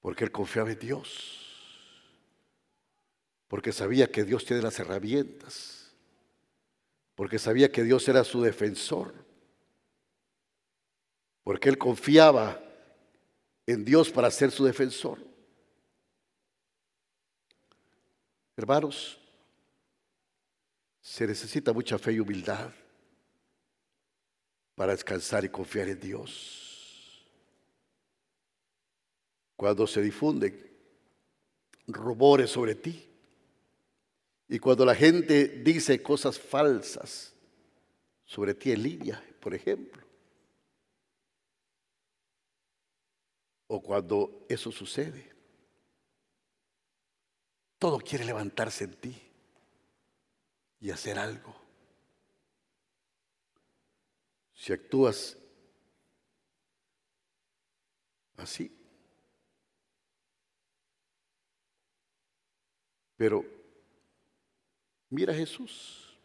Porque 0.00 0.24
él 0.24 0.32
confiaba 0.32 0.72
en 0.72 0.78
Dios. 0.78 1.46
Porque 3.46 3.72
sabía 3.72 4.10
que 4.10 4.24
Dios 4.24 4.46
tiene 4.46 4.62
las 4.62 4.78
herramientas. 4.78 5.92
Porque 7.14 7.38
sabía 7.38 7.70
que 7.70 7.82
Dios 7.82 8.08
era 8.08 8.24
su 8.24 8.40
defensor 8.40 9.29
porque 11.50 11.68
él 11.68 11.78
confiaba 11.78 12.62
en 13.66 13.84
Dios 13.84 14.08
para 14.08 14.30
ser 14.30 14.52
su 14.52 14.64
defensor. 14.64 15.18
Hermanos, 18.56 19.18
se 21.00 21.26
necesita 21.26 21.72
mucha 21.72 21.98
fe 21.98 22.12
y 22.12 22.20
humildad 22.20 22.70
para 24.76 24.92
descansar 24.92 25.44
y 25.44 25.48
confiar 25.48 25.88
en 25.88 25.98
Dios. 25.98 27.26
Cuando 29.56 29.88
se 29.88 30.02
difunden 30.02 30.70
rumores 31.88 32.50
sobre 32.50 32.76
ti 32.76 33.08
y 34.48 34.60
cuando 34.60 34.84
la 34.84 34.94
gente 34.94 35.48
dice 35.64 36.00
cosas 36.00 36.38
falsas 36.38 37.34
sobre 38.24 38.54
ti 38.54 38.70
en 38.70 38.84
línea, 38.84 39.24
por 39.40 39.52
ejemplo, 39.52 40.09
o 43.72 43.80
cuando 43.80 44.44
eso 44.48 44.72
sucede, 44.72 45.32
todo 47.78 48.00
quiere 48.00 48.24
levantarse 48.24 48.82
en 48.82 48.94
ti 48.94 49.22
y 50.80 50.90
hacer 50.90 51.20
algo. 51.20 51.54
Si 54.52 54.72
actúas 54.72 55.38
así, 58.36 58.76
pero 63.16 63.44
mira 65.10 65.32
Jesús. 65.32 66.18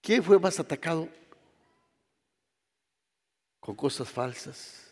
¿Quién 0.00 0.22
fue 0.22 0.38
más 0.38 0.60
atacado 0.60 1.08
con 3.64 3.74
cosas 3.74 4.10
falsas 4.10 4.90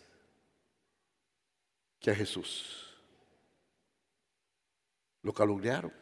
que 2.00 2.10
a 2.10 2.14
Jesús? 2.14 2.86
Lo 5.20 5.34
calumniaron. 5.34 5.92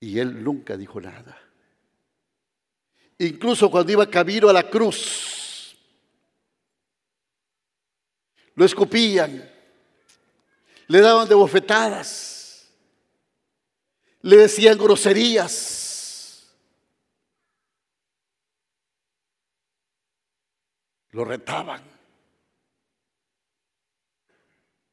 Y 0.00 0.18
él 0.18 0.42
nunca 0.42 0.74
dijo 0.78 1.02
nada. 1.02 1.38
Incluso 3.18 3.70
cuando 3.70 3.92
iba 3.92 4.08
camino 4.08 4.48
a 4.48 4.54
la 4.54 4.70
cruz, 4.70 5.76
lo 8.54 8.64
escupían, 8.64 9.52
le 10.86 11.00
daban 11.02 11.28
de 11.28 11.34
bofetadas, 11.34 12.70
le 14.22 14.38
decían 14.38 14.78
groserías, 14.78 15.81
lo 21.12 21.24
retaban. 21.24 21.82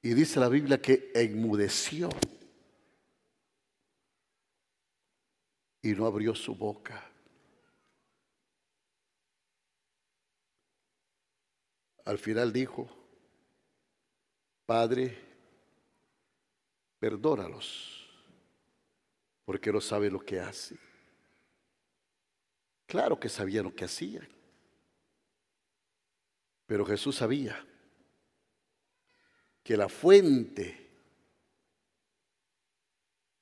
Y 0.02 0.14
dice 0.14 0.40
la 0.40 0.48
Biblia 0.48 0.82
que 0.82 1.12
enmudeció 1.14 2.10
y 5.82 5.90
no 5.90 6.06
abrió 6.06 6.36
su 6.36 6.56
boca. 6.56 7.06
Al 12.06 12.18
final 12.18 12.52
dijo, 12.52 12.90
Padre, 14.66 15.18
perdónalos, 16.98 18.10
porque 19.46 19.72
no 19.72 19.82
sabe 19.82 20.10
lo 20.10 20.20
que 20.20 20.40
hace. 20.40 20.78
Claro 22.86 23.20
que 23.20 23.30
sabía 23.30 23.62
lo 23.62 23.76
que 23.76 23.86
hacían, 23.86 24.28
pero 26.70 26.86
Jesús 26.86 27.16
sabía 27.16 27.66
que 29.64 29.76
la 29.76 29.90
fuente 29.90 30.88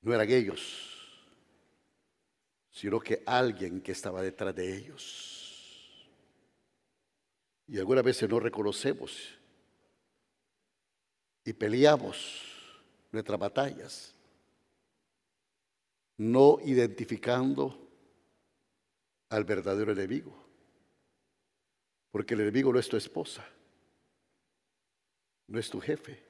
no 0.00 0.14
eran 0.14 0.30
ellos, 0.30 0.96
sino 2.70 2.98
que 2.98 3.22
alguien 3.26 3.82
que 3.82 3.92
estaba 3.92 4.22
detrás 4.22 4.54
de 4.54 4.74
ellos. 4.74 6.08
Y 7.66 7.78
algunas 7.78 8.02
veces 8.02 8.30
no 8.30 8.40
reconocemos 8.40 9.38
y 11.44 11.52
peleamos 11.52 12.46
nuestras 13.12 13.38
batallas, 13.38 14.14
no 16.16 16.60
identificando 16.64 17.90
al 19.28 19.44
verdadero 19.44 19.92
enemigo, 19.92 20.47
porque 22.10 22.34
el 22.34 22.40
enemigo 22.40 22.72
no 22.72 22.78
es 22.78 22.88
tu 22.88 22.96
esposa, 22.96 23.46
no 25.46 25.58
es 25.58 25.68
tu 25.68 25.80
jefe, 25.80 26.22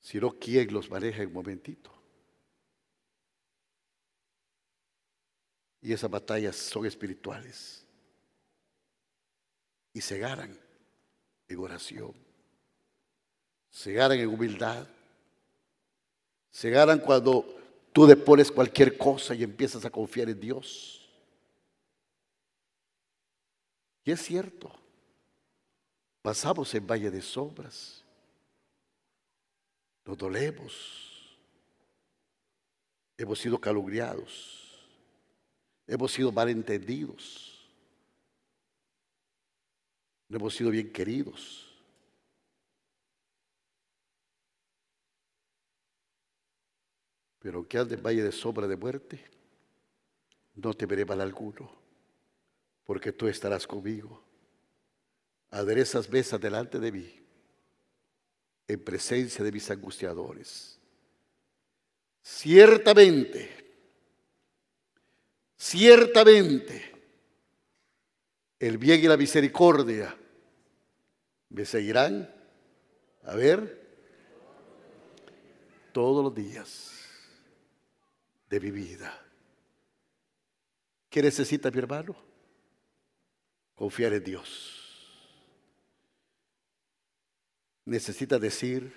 sino 0.00 0.38
quien 0.38 0.72
los 0.72 0.90
maneja 0.90 1.22
en 1.22 1.28
un 1.28 1.34
momentito. 1.34 1.92
Y 5.80 5.92
esas 5.92 6.10
batallas 6.10 6.56
son 6.56 6.86
espirituales. 6.86 7.84
Y 9.92 10.00
se 10.00 10.18
ganan 10.18 10.58
en 11.48 11.58
oración. 11.58 12.14
Se 13.70 13.92
ganan 13.92 14.18
en 14.18 14.28
humildad. 14.28 14.86
Se 16.50 16.70
ganan 16.70 16.98
cuando 16.98 17.44
tú 17.92 18.06
depones 18.06 18.50
cualquier 18.50 18.96
cosa 18.96 19.34
y 19.34 19.42
empiezas 19.42 19.84
a 19.84 19.90
confiar 19.90 20.28
en 20.28 20.40
Dios. 20.40 20.97
Y 24.08 24.10
es 24.10 24.22
cierto. 24.22 24.72
Pasamos 26.22 26.74
en 26.74 26.86
valle 26.86 27.10
de 27.10 27.20
sombras. 27.20 28.02
Nos 30.06 30.16
dolemos. 30.16 31.36
Hemos 33.18 33.38
sido 33.38 33.60
calumniados 33.60 34.64
Hemos 35.86 36.10
sido 36.10 36.32
malentendidos. 36.32 37.70
No 40.30 40.38
hemos 40.38 40.54
sido 40.54 40.70
bien 40.70 40.90
queridos. 40.90 41.70
Pero 47.40 47.58
aunque 47.58 47.76
ande 47.76 47.94
en 47.94 48.02
valle 48.02 48.22
de 48.22 48.32
sombra 48.32 48.66
de 48.66 48.76
muerte, 48.76 49.22
no 50.54 50.72
temeré 50.72 51.04
mal 51.04 51.20
alguno, 51.20 51.87
porque 52.88 53.12
tú 53.12 53.28
estarás 53.28 53.66
conmigo. 53.66 54.24
Aderezas 55.50 56.08
mesas 56.08 56.40
delante 56.40 56.78
de 56.78 56.90
mí, 56.90 57.20
en 58.66 58.82
presencia 58.82 59.44
de 59.44 59.52
mis 59.52 59.70
angustiadores. 59.70 60.78
Ciertamente, 62.22 63.58
Ciertamente, 65.58 66.92
el 68.58 68.78
bien 68.78 69.00
y 69.00 69.08
la 69.08 69.18
misericordia 69.18 70.16
me 71.50 71.66
seguirán, 71.66 72.32
a 73.24 73.34
ver, 73.34 73.86
todos 75.92 76.24
los 76.24 76.34
días 76.34 76.92
de 78.48 78.60
mi 78.60 78.70
vida. 78.70 79.20
¿Qué 81.10 81.22
necesita 81.22 81.70
mi 81.70 81.78
hermano? 81.80 82.27
Confiar 83.78 84.12
en 84.12 84.24
Dios. 84.24 84.74
Necesita 87.84 88.36
decir, 88.36 88.92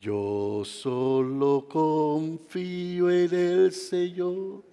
yo 0.00 0.64
solo 0.64 1.68
confío 1.68 3.08
en 3.08 3.32
el 3.32 3.72
Señor 3.72 4.64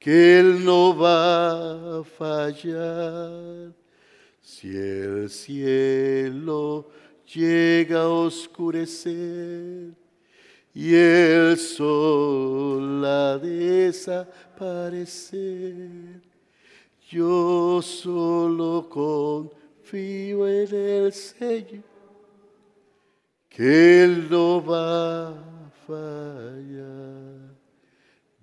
que 0.00 0.40
Él 0.40 0.64
no 0.64 0.96
va 0.96 2.00
a 2.00 2.04
fallar. 2.04 3.72
Si 4.40 4.76
el 4.76 5.30
cielo 5.30 6.90
llega 7.32 8.02
a 8.02 8.08
oscurecer 8.08 9.94
y 10.74 10.94
el 10.94 11.56
sol 11.56 13.04
a 13.04 13.38
desaparecer, 13.38 14.32
yo 17.12 17.82
solo 17.82 18.88
confío 18.88 20.48
en 20.48 20.74
el 20.74 21.12
Señor, 21.12 21.84
que 23.50 24.04
Él 24.04 24.28
no 24.30 24.64
va 24.64 25.28
a 25.28 25.70
fallar. 25.86 27.52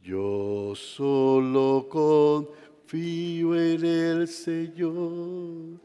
Yo 0.03 0.73
solo 0.75 1.87
confío 1.89 3.55
en 3.55 3.83
el 3.83 4.27
Señor, 4.27 5.79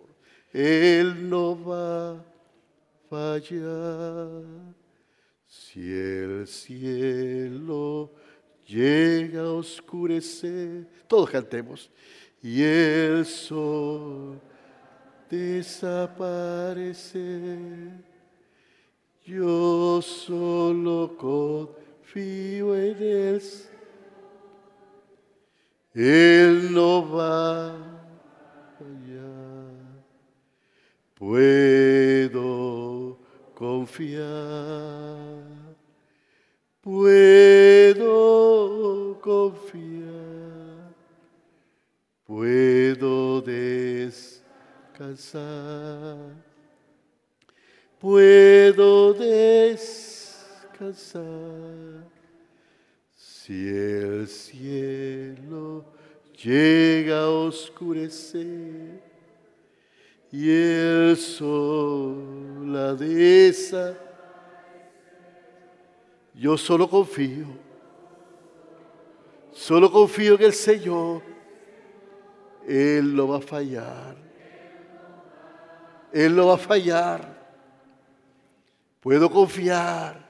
Él 0.53 1.31
no 1.31 1.65
va 1.65 2.11
a 2.11 2.25
fallar. 3.09 4.43
Si 5.47 5.91
el 5.91 6.47
cielo 6.47 8.13
llega 8.67 9.41
a 9.41 9.53
oscurecer, 9.53 10.87
todos 11.09 11.31
cantemos, 11.31 11.91
y 12.45 12.63
el 12.63 13.25
sol 13.25 14.39
desaparece, 15.31 17.09
Yo 19.25 20.03
solo 20.03 21.17
confío 21.17 22.77
en 22.77 23.03
Él. 23.03 23.43
Él 25.95 26.71
no 26.75 27.11
va 27.11 27.69
a 27.69 27.77
fallar. 28.79 29.73
Puedo 31.15 32.37
confiar. 33.55 34.27
Puedo 36.83 37.99
confiar. 39.23 40.34
Puedo 42.27 43.41
descansar 43.43 44.45
puedo 48.05 49.15
descansar 49.15 50.45
si 53.15 53.69
el 53.69 54.29
cielo 54.29 55.87
llega 56.43 57.23
a 57.23 57.31
oscurecer 57.31 59.03
y 60.31 60.51
el 60.51 61.17
sol 61.17 62.71
la 62.71 62.95
desa. 62.95 63.97
Yo 66.35 66.59
solo 66.59 66.87
confío, 66.91 67.47
solo 69.51 69.91
confío 69.91 70.35
en 70.35 70.43
el 70.43 70.53
Señor. 70.53 71.34
Él 72.67 73.15
no 73.15 73.29
va 73.29 73.39
a 73.39 73.41
fallar. 73.41 74.17
Él 76.13 76.35
no 76.35 76.47
va 76.47 76.55
a 76.55 76.59
fallar. 76.59 77.35
Puedo 79.01 79.29
confiar, 79.29 80.25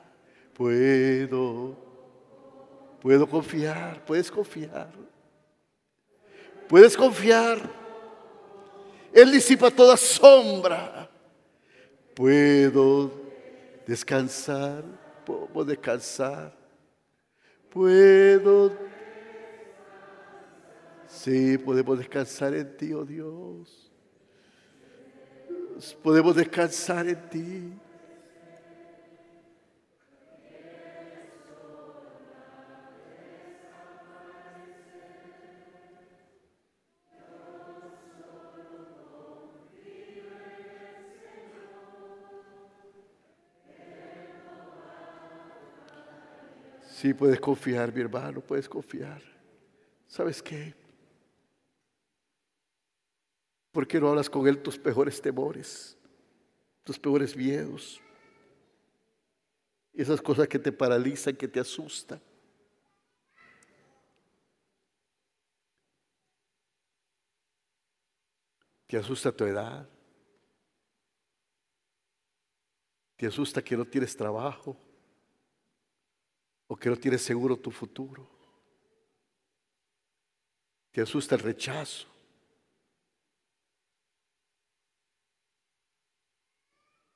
puedo, 0.52 1.76
puedo 3.00 3.28
confiar, 3.28 4.04
puedes 4.04 4.30
confiar. 4.30 4.88
Puedes 6.68 6.96
confiar. 6.96 7.58
Él 9.12 9.30
disipa 9.30 9.70
toda 9.70 9.96
sombra. 9.96 11.08
Puedo 12.14 13.12
descansar, 13.86 14.82
puedo 15.24 15.64
descansar. 15.64 16.52
Puedo. 17.70 18.72
Sí, 21.14 21.56
podemos 21.58 21.96
descansar 21.98 22.54
en 22.54 22.76
ti, 22.76 22.92
oh 22.92 23.04
Dios. 23.04 23.92
Podemos 26.02 26.34
descansar 26.36 27.06
en 27.08 27.28
ti. 27.28 27.80
Sí, 46.80 47.12
puedes 47.12 47.40
confiar, 47.40 47.92
mi 47.92 48.00
hermano, 48.00 48.40
puedes 48.40 48.68
confiar. 48.68 49.20
¿Sabes 50.06 50.42
qué? 50.42 50.74
¿Por 53.74 53.88
qué 53.88 53.98
no 53.98 54.08
hablas 54.08 54.30
con 54.30 54.46
Él 54.46 54.62
tus 54.62 54.78
peores 54.78 55.20
temores, 55.20 55.98
tus 56.84 56.96
peores 56.96 57.36
miedos? 57.36 58.00
Esas 59.92 60.22
cosas 60.22 60.46
que 60.46 60.60
te 60.60 60.70
paralizan, 60.70 61.34
que 61.34 61.48
te 61.48 61.58
asustan. 61.58 62.22
Te 68.86 68.96
asusta 68.96 69.32
tu 69.32 69.44
edad. 69.44 69.88
Te 73.16 73.26
asusta 73.26 73.60
que 73.60 73.76
no 73.76 73.84
tienes 73.84 74.16
trabajo 74.16 74.76
o 76.68 76.76
que 76.76 76.90
no 76.90 76.96
tienes 76.96 77.22
seguro 77.22 77.56
tu 77.56 77.72
futuro. 77.72 78.30
Te 80.92 81.00
asusta 81.00 81.34
el 81.34 81.40
rechazo. 81.40 82.13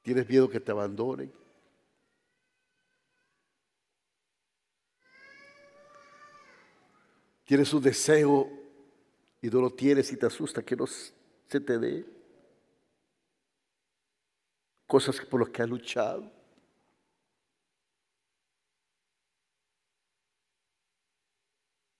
Tienes 0.08 0.26
miedo 0.26 0.48
que 0.48 0.58
te 0.58 0.70
abandonen. 0.70 1.30
Tienes 7.44 7.70
un 7.74 7.82
deseo 7.82 8.48
y 9.42 9.48
no 9.48 9.60
lo 9.60 9.70
tienes 9.70 10.10
y 10.10 10.16
te 10.16 10.24
asusta 10.24 10.62
que 10.62 10.76
no 10.76 10.86
se 10.86 11.60
te 11.60 11.78
dé. 11.78 12.06
Cosas 14.86 15.20
por 15.26 15.40
las 15.40 15.50
que 15.50 15.60
has 15.60 15.68
luchado. 15.68 16.32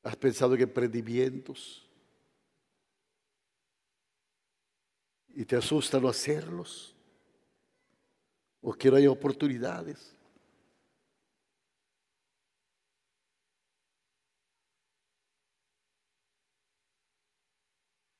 ¿Has 0.03 0.17
pensado 0.17 0.55
en 0.55 0.63
emprendimientos? 0.63 1.87
¿Y 5.29 5.45
te 5.45 5.57
asusta 5.57 6.01
no 6.01 6.09
hacerlos? 6.09 6.95
¿O 8.69 8.75
que 8.75 8.91
no 8.91 8.97
haya 8.99 9.11
oportunidades? 9.11 10.15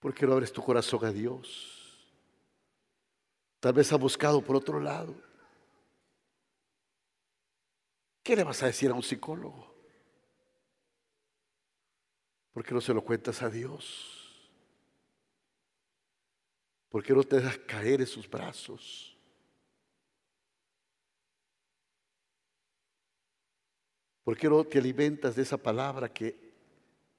¿Por 0.01 0.15
qué 0.15 0.27
no 0.27 0.33
abres 0.33 0.51
tu 0.51 0.63
corazón 0.63 1.05
a 1.05 1.13
Dios? 1.13 2.09
Tal 3.61 3.75
vez 3.75 3.93
ha 3.93 3.97
buscado 3.97 4.41
por 4.41 4.57
otro 4.57 4.81
lado. 4.81 5.15
¿Qué 8.23 8.35
le 8.35 8.43
vas 8.43 8.63
a 8.63 8.67
decir 8.69 8.91
a 8.91 8.95
un 8.95 9.03
psicólogo? 9.03 9.75
¿Por 12.55 12.65
qué 12.65 12.73
no 12.73 12.81
se 12.81 12.95
lo 12.95 13.05
cuentas 13.05 13.43
a 13.43 13.51
Dios? 13.51 14.33
¿Por 16.89 17.05
qué 17.05 17.13
no 17.13 17.23
te 17.23 17.37
dejas 17.37 17.59
caer 17.59 18.01
en 18.01 18.07
sus 18.07 18.27
brazos? 18.31 19.18
¿Por 24.29 24.37
qué 24.37 24.47
no 24.47 24.63
te 24.63 24.79
alimentas 24.79 25.35
de 25.35 25.41
esa 25.41 25.57
palabra 25.57 26.13
que 26.13 26.37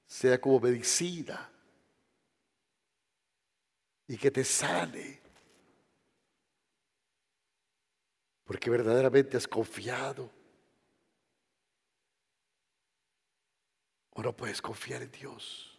sea 0.06 0.40
como 0.40 0.60
medicina 0.60 1.50
y 4.06 4.16
que 4.16 4.30
te 4.30 4.44
sane? 4.44 5.20
Porque 8.44 8.70
verdaderamente 8.70 9.36
has 9.36 9.48
confiado 9.48 10.30
¿O 14.10 14.22
no 14.22 14.32
puedes 14.32 14.62
confiar 14.62 15.02
en 15.02 15.10
Dios? 15.10 15.69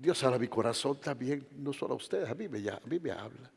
Dios 0.00 0.24
habla 0.24 0.38
mi 0.38 0.48
corazón 0.48 0.98
también, 0.98 1.46
no 1.52 1.74
solo 1.74 1.92
a 1.92 1.96
ustedes, 1.98 2.26
a 2.26 2.34
mí 2.34 2.48
me, 2.48 2.66
a 2.70 2.80
mí 2.86 2.98
me 2.98 3.10
habla 3.10 3.52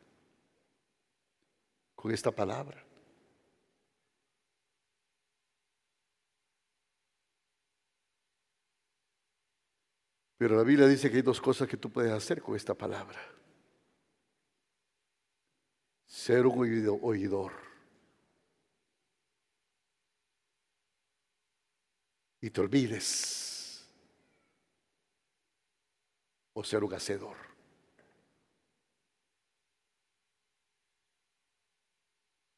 con 1.95 2.11
esta 2.11 2.31
palabra. 2.31 2.83
Pero 10.37 10.57
la 10.57 10.63
Biblia 10.63 10.85
dice 10.85 11.09
que 11.09 11.15
hay 11.15 11.21
dos 11.21 11.39
cosas 11.39 11.65
que 11.65 11.77
tú 11.77 11.89
puedes 11.89 12.11
hacer 12.11 12.41
con 12.41 12.57
esta 12.57 12.73
palabra 12.73 13.21
ser 16.05 16.45
un 16.45 16.99
oidor. 17.01 17.53
Y 22.41 22.49
te 22.49 22.59
olvides. 22.59 23.52
O 26.53 26.63
ser 26.63 26.83
un 26.83 26.93
hacedor. 26.93 27.35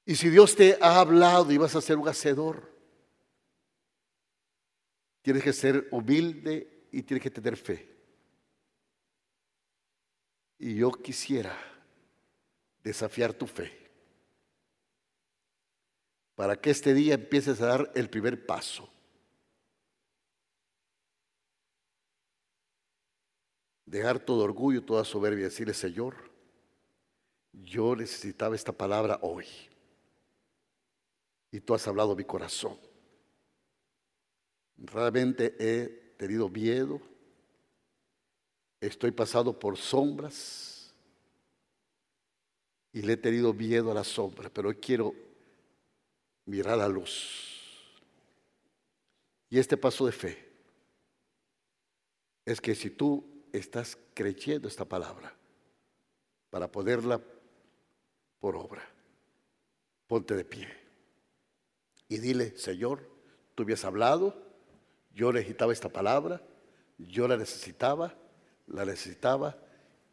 Y 0.05 0.15
si 0.15 0.29
Dios 0.29 0.55
te 0.55 0.77
ha 0.79 0.99
hablado 0.99 1.51
y 1.51 1.57
vas 1.57 1.75
a 1.75 1.81
ser 1.81 1.97
un 1.97 2.07
hacedor, 2.07 2.71
tienes 5.23 5.43
que 5.43 5.53
ser 5.53 5.87
humilde 5.91 6.87
y 6.91 7.01
tienes 7.01 7.23
que 7.23 7.31
tener 7.31 7.57
fe. 7.57 7.89
Y 10.59 10.75
yo 10.75 10.91
quisiera 10.91 11.57
desafiar 12.83 13.33
tu 13.33 13.47
fe. 13.47 13.75
Para 16.35 16.55
que 16.55 16.69
este 16.69 16.93
día 16.93 17.15
empieces 17.15 17.59
a 17.59 17.65
dar 17.65 17.91
el 17.95 18.09
primer 18.09 18.45
paso. 18.45 18.87
Dejar 23.85 24.19
todo 24.19 24.43
orgullo, 24.43 24.83
toda 24.83 25.03
soberbia 25.03 25.45
decirle, 25.45 25.73
Señor, 25.73 26.15
yo 27.51 27.95
necesitaba 27.95 28.55
esta 28.55 28.71
palabra 28.71 29.19
hoy. 29.21 29.45
Y 31.51 31.59
tú 31.59 31.73
has 31.73 31.87
hablado 31.87 32.15
mi 32.15 32.23
corazón. 32.23 32.77
Realmente 34.77 35.55
he 35.57 36.15
tenido 36.17 36.49
miedo, 36.49 36.99
estoy 38.81 39.11
pasado 39.11 39.57
por 39.57 39.77
sombras 39.77 40.93
y 42.91 43.01
le 43.01 43.13
he 43.13 43.17
tenido 43.17 43.53
miedo 43.53 43.91
a 43.91 43.93
la 43.93 44.03
sombra, 44.03 44.49
pero 44.49 44.69
hoy 44.69 44.75
quiero 44.75 45.13
mirar 46.45 46.77
la 46.77 46.89
luz. 46.89 47.55
Y 49.49 49.59
este 49.59 49.77
paso 49.77 50.05
de 50.05 50.11
fe 50.11 50.45
es 52.43 52.59
que 52.59 52.75
si 52.75 52.89
tú 52.89 53.34
estás 53.57 53.97
creyendo 54.13 54.67
esta 54.67 54.85
palabra 54.85 55.33
para 56.49 56.71
ponerla 56.71 57.21
por 58.39 58.55
obra, 58.55 58.83
ponte 60.07 60.35
de 60.35 60.45
pie 60.45 60.85
y 62.07 62.17
dile, 62.17 62.57
Señor, 62.57 63.09
tú 63.55 63.63
habías 63.63 63.83
hablado, 63.85 64.35
yo 65.13 65.31
necesitaba 65.31 65.73
esta 65.73 65.89
palabra, 65.89 66.41
yo 66.97 67.27
la 67.27 67.37
necesitaba, 67.37 68.13
la 68.67 68.85
necesitaba 68.85 69.57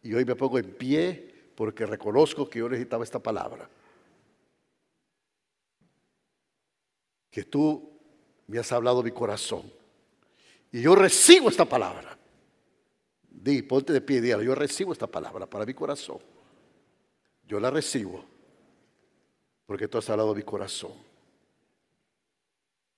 y 0.03 0.15
hoy 0.15 0.25
me 0.25 0.37
pongo 0.37 0.59
en 0.59 0.73
pie 0.75 1.51
porque 1.55 1.87
reconozco 1.87 2.49
que 2.49 2.61
yo 2.61 2.69
necesitaba 2.69 3.05
esta 3.05 3.19
palabra. 3.19 3.69
Que 7.31 7.45
tú 7.45 7.99
me 8.47 8.59
has 8.59 8.73
hablado 8.73 9.03
mi 9.03 9.11
corazón 9.11 9.71
y 10.71 10.83
yo 10.83 10.95
recibo 10.95 11.49
esta 11.49 11.65
palabra. 11.65 12.19
Di, 13.43 13.63
ponte 13.63 13.93
de 13.93 14.01
pie 14.01 14.19
y 14.19 14.21
dígalo, 14.21 14.45
yo 14.45 14.55
recibo 14.55 14.93
esta 14.93 15.09
palabra 15.09 15.47
para 15.47 15.67
mi 15.67 15.75
corazón. 15.75 16.19
Yo 17.45 17.59
la 17.59 17.71
recibo 17.71 18.25
porque 19.67 19.89
tú 19.89 19.99
has 19.99 20.09
hablado 20.11 20.33
mi 20.33 20.45
corazón. 20.45 20.93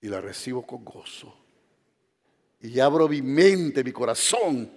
Y 0.03 0.09
la 0.09 0.21
recibo 0.21 0.67
con 0.67 0.85
gozo. 0.85 1.35
Y 2.61 2.79
abro 2.79 3.09
mi 3.09 3.23
mente, 3.23 3.83
mi 3.83 3.91
corazón. 3.91 4.71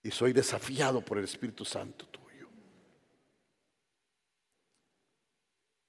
Y 0.00 0.10
soy 0.12 0.32
desafiado 0.32 1.00
por 1.00 1.18
el 1.18 1.24
Espíritu 1.24 1.64
Santo 1.64 2.06
tuyo. 2.06 2.46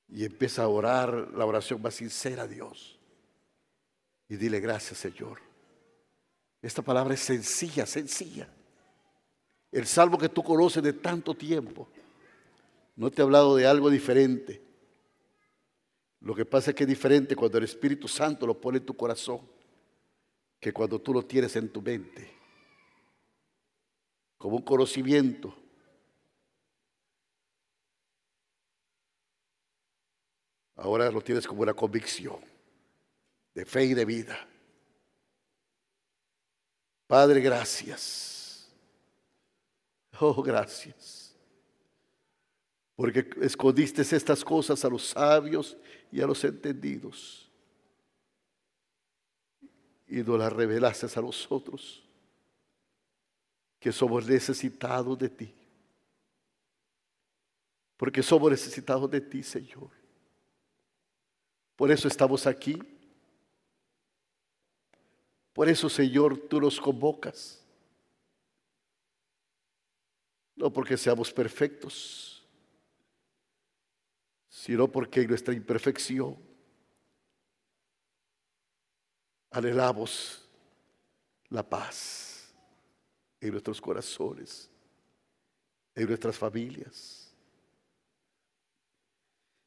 Y 0.08 0.26
empieza 0.26 0.64
a 0.64 0.70
orar 0.70 1.14
la 1.36 1.46
oración 1.46 1.84
más 1.84 1.94
sincera 1.94 2.44
a 2.44 2.48
Dios. 2.48 2.98
Y 4.28 4.38
dile 4.38 4.60
gracias, 4.60 4.98
Señor 4.98 5.45
esta 6.68 6.82
palabra 6.82 7.14
es 7.14 7.20
sencilla, 7.20 7.86
sencilla. 7.86 8.48
El 9.72 9.86
salmo 9.86 10.18
que 10.18 10.30
tú 10.30 10.44
conoces 10.44 10.82
de 10.82 10.94
tanto 10.94 11.36
tiempo. 11.36 11.88
No 12.96 13.12
te 13.12 13.22
he 13.22 13.24
hablado 13.24 13.56
de 13.56 13.68
algo 13.68 13.90
diferente. 13.92 14.64
Lo 16.22 16.34
que 16.34 16.44
pasa 16.44 16.72
es 16.72 16.76
que 16.76 16.86
es 16.86 16.90
diferente 16.90 17.36
cuando 17.36 17.60
el 17.60 17.66
Espíritu 17.66 18.08
Santo 18.08 18.48
lo 18.48 18.60
pone 18.60 18.80
en 18.80 18.86
tu 18.86 18.96
corazón 18.98 19.42
que 20.60 20.74
cuando 20.74 21.00
tú 21.00 21.14
lo 21.14 21.24
tienes 21.24 21.56
en 21.56 21.72
tu 21.72 21.84
mente. 21.84 22.34
Como 24.40 24.56
un 24.56 24.64
conocimiento. 24.64 25.56
Ahora 30.78 31.12
lo 31.12 31.22
tienes 31.22 31.46
como 31.46 31.62
una 31.62 31.76
convicción 31.76 32.40
de 33.54 33.66
fe 33.66 33.86
y 33.86 33.94
de 33.94 34.06
vida. 34.06 34.48
Padre, 37.08 37.40
gracias. 37.40 38.68
Oh, 40.20 40.42
gracias. 40.42 41.36
Porque 42.96 43.30
escondiste 43.42 44.02
estas 44.02 44.44
cosas 44.44 44.84
a 44.86 44.90
los 44.90 45.08
sabios 45.08 45.78
y 46.12 46.22
a 46.22 46.28
los 46.28 46.44
entendidos. 46.44 47.52
Y 50.08 50.24
no 50.24 50.38
las 50.38 50.54
revelaste 50.54 51.08
a 51.20 51.22
nosotros, 51.22 52.04
que 53.80 53.92
somos 53.92 54.26
necesitados 54.28 55.18
de 55.18 55.30
ti. 55.30 55.54
Porque 57.98 58.24
somos 58.24 58.52
necesitados 58.52 59.10
de 59.10 59.22
ti, 59.22 59.44
Señor. 59.44 59.90
Por 61.76 61.92
eso 61.92 62.08
estamos 62.08 62.48
aquí 62.48 62.80
por 65.56 65.70
eso, 65.70 65.88
Señor, 65.88 66.38
tú 66.50 66.60
nos 66.60 66.82
convocas. 66.82 67.64
No 70.54 70.72
porque 70.72 70.98
seamos 70.98 71.32
perfectos, 71.32 72.46
sino 74.50 74.92
porque 74.92 75.22
en 75.22 75.30
nuestra 75.30 75.54
imperfección 75.54 76.38
anhelamos 79.50 80.46
la 81.48 81.64
paz 81.64 82.54
en 83.40 83.52
nuestros 83.52 83.80
corazones, 83.80 84.70
en 85.96 86.06
nuestras 86.06 86.38
familias. 86.38 87.34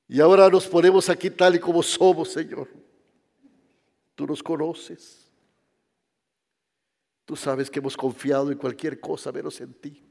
Y 0.07 0.21
ahora 0.21 0.51
nos 0.51 0.67
ponemos 0.67 1.09
aquí 1.09 1.31
tal 1.31 1.55
y 1.55 1.59
como 1.59 1.83
somos, 1.83 2.31
Señor. 2.31 2.69
Tú 4.15 4.27
nos 4.27 4.43
conoces. 4.43 5.28
Tú 7.29 7.37
sabes 7.37 7.71
que 7.71 7.79
hemos 7.79 7.95
confiado 7.95 8.51
en 8.51 8.57
cualquier 8.57 8.99
cosa 8.99 9.31
menos 9.31 9.61
en 9.61 9.75
ti. 9.75 10.03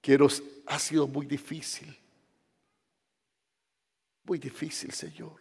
Que 0.00 0.16
nos 0.16 0.40
ha 0.66 0.78
sido 0.78 1.08
muy 1.08 1.26
difícil. 1.26 1.98
Muy 4.22 4.38
difícil, 4.38 4.92
Señor. 4.92 5.40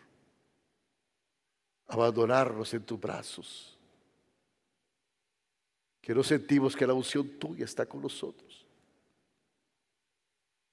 Abandonarnos 1.85 2.73
en 2.73 2.83
tus 2.83 2.99
brazos. 2.99 3.77
Que 6.01 6.15
no 6.15 6.23
sentimos 6.23 6.75
que 6.75 6.87
la 6.87 6.95
unción 6.95 7.37
tuya 7.37 7.65
está 7.65 7.85
con 7.85 8.01
nosotros. 8.01 8.65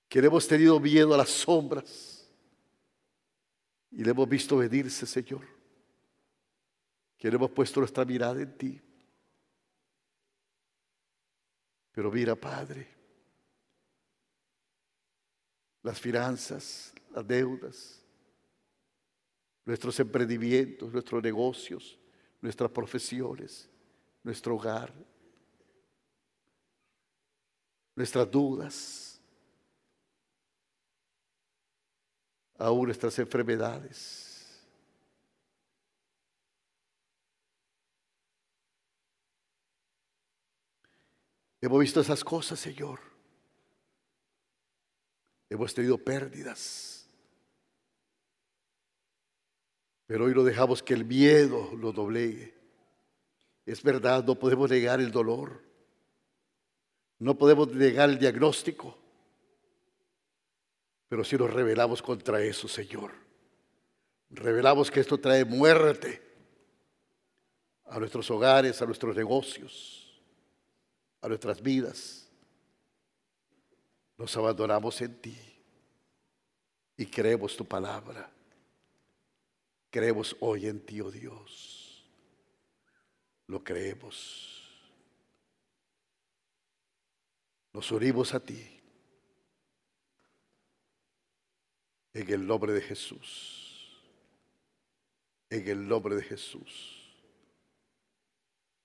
Que 0.09 0.23
le 0.23 0.29
hemos 0.29 0.49
tenido 0.49 0.81
miedo 0.81 1.13
a 1.13 1.19
las 1.19 1.29
sombras. 1.29 2.27
Y 3.91 4.03
le 4.03 4.11
hemos 4.11 4.27
visto 4.27 4.57
venirse, 4.57 5.05
Señor. 5.05 5.47
Que 7.19 7.29
le 7.29 7.37
hemos 7.37 7.51
puesto 7.51 7.81
nuestra 7.81 8.07
mirada 8.07 8.41
en 8.41 8.57
ti. 8.57 8.81
Pero 11.99 12.13
mira, 12.13 12.37
Padre, 12.37 12.87
las 15.83 16.01
finanzas, 16.01 16.95
las 17.11 17.27
deudas, 17.27 18.01
nuestros 19.65 19.99
emprendimientos, 19.99 20.93
nuestros 20.93 21.21
negocios, 21.21 21.99
nuestras 22.41 22.71
profesiones, 22.71 23.69
nuestro 24.23 24.55
hogar, 24.55 24.95
nuestras 27.97 28.31
dudas, 28.31 29.21
aún 32.59 32.85
nuestras 32.85 33.19
enfermedades. 33.19 34.28
Hemos 41.61 41.81
visto 41.81 42.01
esas 42.01 42.23
cosas, 42.23 42.61
Señor. 42.61 43.01
Hemos 45.51 45.75
tenido 45.75 45.99
pérdidas. 45.99 47.09
Pero 50.07 50.27
hoy 50.27 50.35
no 50.35 50.45
dejamos 50.45 50.83
que 50.83 50.95
el 50.95 51.05
miedo 51.05 51.71
lo 51.77 51.93
doblegue. 51.93 52.55
Es 53.67 53.83
verdad, 53.83 54.25
no 54.25 54.37
podemos 54.37 54.71
negar 54.71 55.01
el 55.01 55.11
dolor. 55.11 55.63
No 57.19 57.37
podemos 57.37 57.69
negar 57.75 58.09
el 58.09 58.19
diagnóstico. 58.19 58.97
Pero 61.09 61.25
si 61.25 61.37
nos 61.37 61.53
rebelamos 61.53 62.01
contra 62.03 62.41
eso, 62.41 62.69
Señor, 62.69 63.13
revelamos 64.31 64.91
que 64.91 65.01
esto 65.01 65.19
trae 65.19 65.45
muerte 65.45 66.23
a 67.87 67.99
nuestros 67.99 68.31
hogares, 68.31 68.81
a 68.81 68.87
nuestros 68.87 69.17
negocios 69.17 70.08
a 71.21 71.29
nuestras 71.29 71.63
vidas, 71.63 72.29
nos 74.17 74.37
abandonamos 74.37 75.01
en 75.01 75.21
ti 75.21 75.39
y 76.97 77.07
creemos 77.07 77.57
tu 77.57 77.65
palabra. 77.65 78.31
Creemos 79.91 80.37
hoy 80.41 80.67
en 80.67 80.85
ti, 80.85 81.01
oh 81.01 81.11
Dios. 81.11 82.05
Lo 83.47 83.65
creemos. 83.65 84.55
Nos 87.73 87.91
unimos 87.93 88.35
a 88.35 88.41
ti. 88.41 88.81
En 92.13 92.31
el 92.31 92.47
nombre 92.47 92.73
de 92.73 92.83
Jesús. 92.83 93.99
En 95.49 95.67
el 95.69 95.87
nombre 95.89 96.17
de 96.17 96.23
Jesús. 96.23 96.99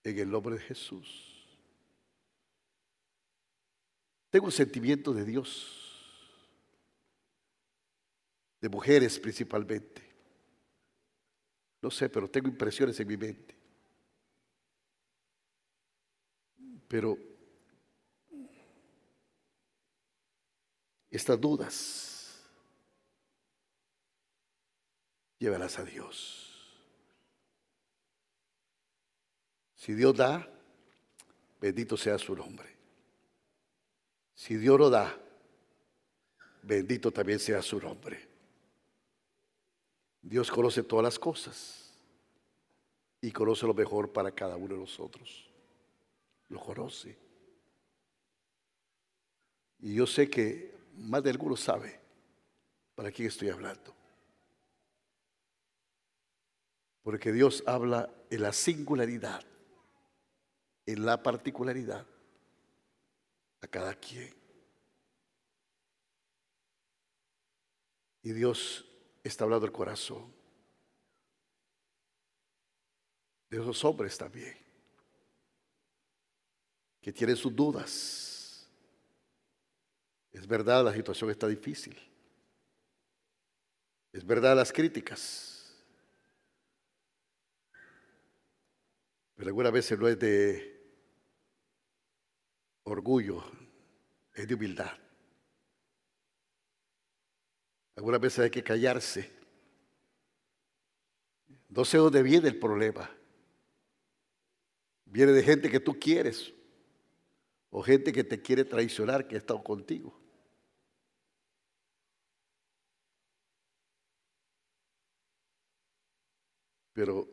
en 0.04 0.20
el 0.20 0.30
nombre 0.30 0.56
de 0.56 0.62
Jesús. 0.62 1.33
Tengo 4.34 4.48
un 4.48 4.52
sentimiento 4.52 5.14
de 5.14 5.26
Dios, 5.26 5.94
de 8.60 8.68
mujeres 8.68 9.20
principalmente. 9.20 10.02
No 11.80 11.92
sé, 11.92 12.10
pero 12.10 12.28
tengo 12.28 12.48
impresiones 12.48 13.00
en 13.00 13.08
mi 13.08 13.16
mente. 13.16 13.56
Pero 16.88 17.16
estas 21.12 21.40
dudas, 21.40 22.44
llévalas 25.38 25.78
a 25.78 25.84
Dios. 25.84 26.74
Si 29.76 29.94
Dios 29.94 30.18
da, 30.18 30.52
bendito 31.62 31.96
sea 31.96 32.18
su 32.18 32.36
nombre. 32.36 32.73
Si 34.44 34.58
Dios 34.58 34.78
lo 34.78 34.90
da, 34.90 35.18
bendito 36.64 37.14
también 37.14 37.40
sea 37.40 37.62
su 37.62 37.80
nombre. 37.80 38.28
Dios 40.22 40.52
conoce 40.52 40.84
todas 40.84 41.02
las 41.02 41.18
cosas 41.18 41.94
y 43.22 43.32
conoce 43.32 43.66
lo 43.66 43.74
mejor 43.74 44.12
para 44.12 44.32
cada 44.32 44.58
uno 44.58 44.74
de 44.74 44.82
nosotros. 44.82 45.50
Lo 46.50 46.60
conoce. 46.60 47.18
Y 49.80 49.96
yo 49.96 50.06
sé 50.06 50.30
que 50.30 50.76
más 50.98 51.24
de 51.24 51.30
alguno 51.30 51.56
sabe 51.56 52.02
para 52.96 53.14
quién 53.14 53.30
estoy 53.30 53.48
hablando. 53.48 53.96
Porque 57.02 57.32
Dios 57.32 57.64
habla 57.66 58.14
en 58.30 58.42
la 58.42 58.52
singularidad, 58.52 59.42
en 60.86 61.06
la 61.06 61.24
particularidad 61.24 62.06
a 63.64 63.68
cada 63.68 63.96
quien. 63.96 64.34
Y 68.22 68.34
Dios 68.34 68.86
está 69.24 69.46
hablando 69.46 69.66
el 69.66 69.72
corazón 69.72 70.34
de 73.50 73.58
esos 73.58 73.84
hombres 73.86 74.18
también, 74.18 74.58
que 77.02 77.14
tienen 77.14 77.36
sus 77.36 77.56
dudas. 77.56 78.68
Es 80.32 80.48
verdad, 80.48 80.84
la 80.84 80.94
situación 80.94 81.30
está 81.30 81.48
difícil. 81.48 81.98
Es 84.12 84.26
verdad 84.26 84.56
las 84.56 84.74
críticas. 84.74 85.74
Pero 89.36 89.48
algunas 89.48 89.72
veces 89.72 90.00
no 90.00 90.08
es 90.08 90.18
de 90.20 90.73
orgullo, 92.84 93.44
es 94.34 94.48
de 94.48 94.54
humildad. 94.56 94.92
Algunas 97.96 98.20
veces 98.20 98.40
hay 98.40 98.50
que 98.50 98.64
callarse. 98.64 99.32
No 101.70 101.86
sé 101.86 101.98
dónde 101.98 102.24
viene 102.24 102.48
el 102.48 102.60
problema. 102.60 103.10
Viene 105.06 105.32
de 105.32 105.44
gente 105.44 105.70
que 105.70 105.80
tú 105.80 106.00
quieres 106.00 106.54
o 107.70 107.82
gente 107.82 108.12
que 108.12 108.24
te 108.24 108.42
quiere 108.42 108.66
traicionar, 108.66 109.28
que 109.28 109.36
ha 109.36 109.40
estado 109.40 109.64
contigo. 109.64 110.20
Pero 116.94 117.28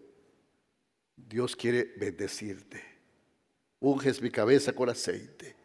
Dios 1.17 1.55
quiere 1.55 1.95
bendecirte 1.99 2.90
unges 3.81 4.21
mi 4.21 4.31
cabeza 4.31 4.73
con 4.73 4.89
aceite. 4.89 5.57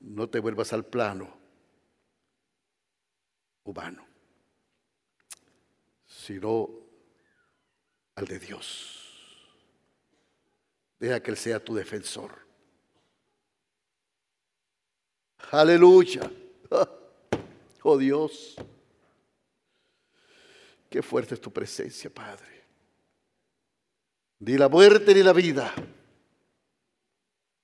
No 0.00 0.28
te 0.28 0.38
vuelvas 0.38 0.72
al 0.72 0.84
plano 0.84 1.36
humano, 3.64 4.06
sino 6.06 6.68
al 8.14 8.26
de 8.26 8.38
Dios. 8.38 9.02
Deja 11.00 11.20
que 11.20 11.30
Él 11.32 11.36
sea 11.36 11.62
tu 11.62 11.74
defensor. 11.74 12.46
Aleluya. 15.50 16.30
Oh 17.88 17.96
Dios, 17.96 18.56
qué 20.90 21.00
fuerte 21.04 21.36
es 21.36 21.40
tu 21.40 21.52
presencia, 21.52 22.10
Padre 22.12 22.55
ni 24.38 24.56
la 24.56 24.68
muerte 24.68 25.14
ni 25.14 25.22
la 25.22 25.32
vida, 25.32 25.72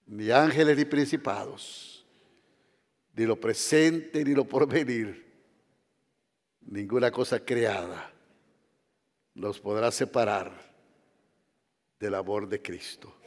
ni 0.06 0.30
ángeles 0.30 0.76
ni 0.76 0.84
principados, 0.84 2.06
ni 3.14 3.26
lo 3.26 3.38
presente 3.38 4.24
ni 4.24 4.34
lo 4.34 4.44
porvenir, 4.44 5.24
ninguna 6.60 7.10
cosa 7.10 7.44
creada 7.44 8.12
nos 9.34 9.58
podrá 9.60 9.90
separar 9.90 10.52
del 11.98 12.14
amor 12.14 12.48
de 12.48 12.60
Cristo. 12.60 13.21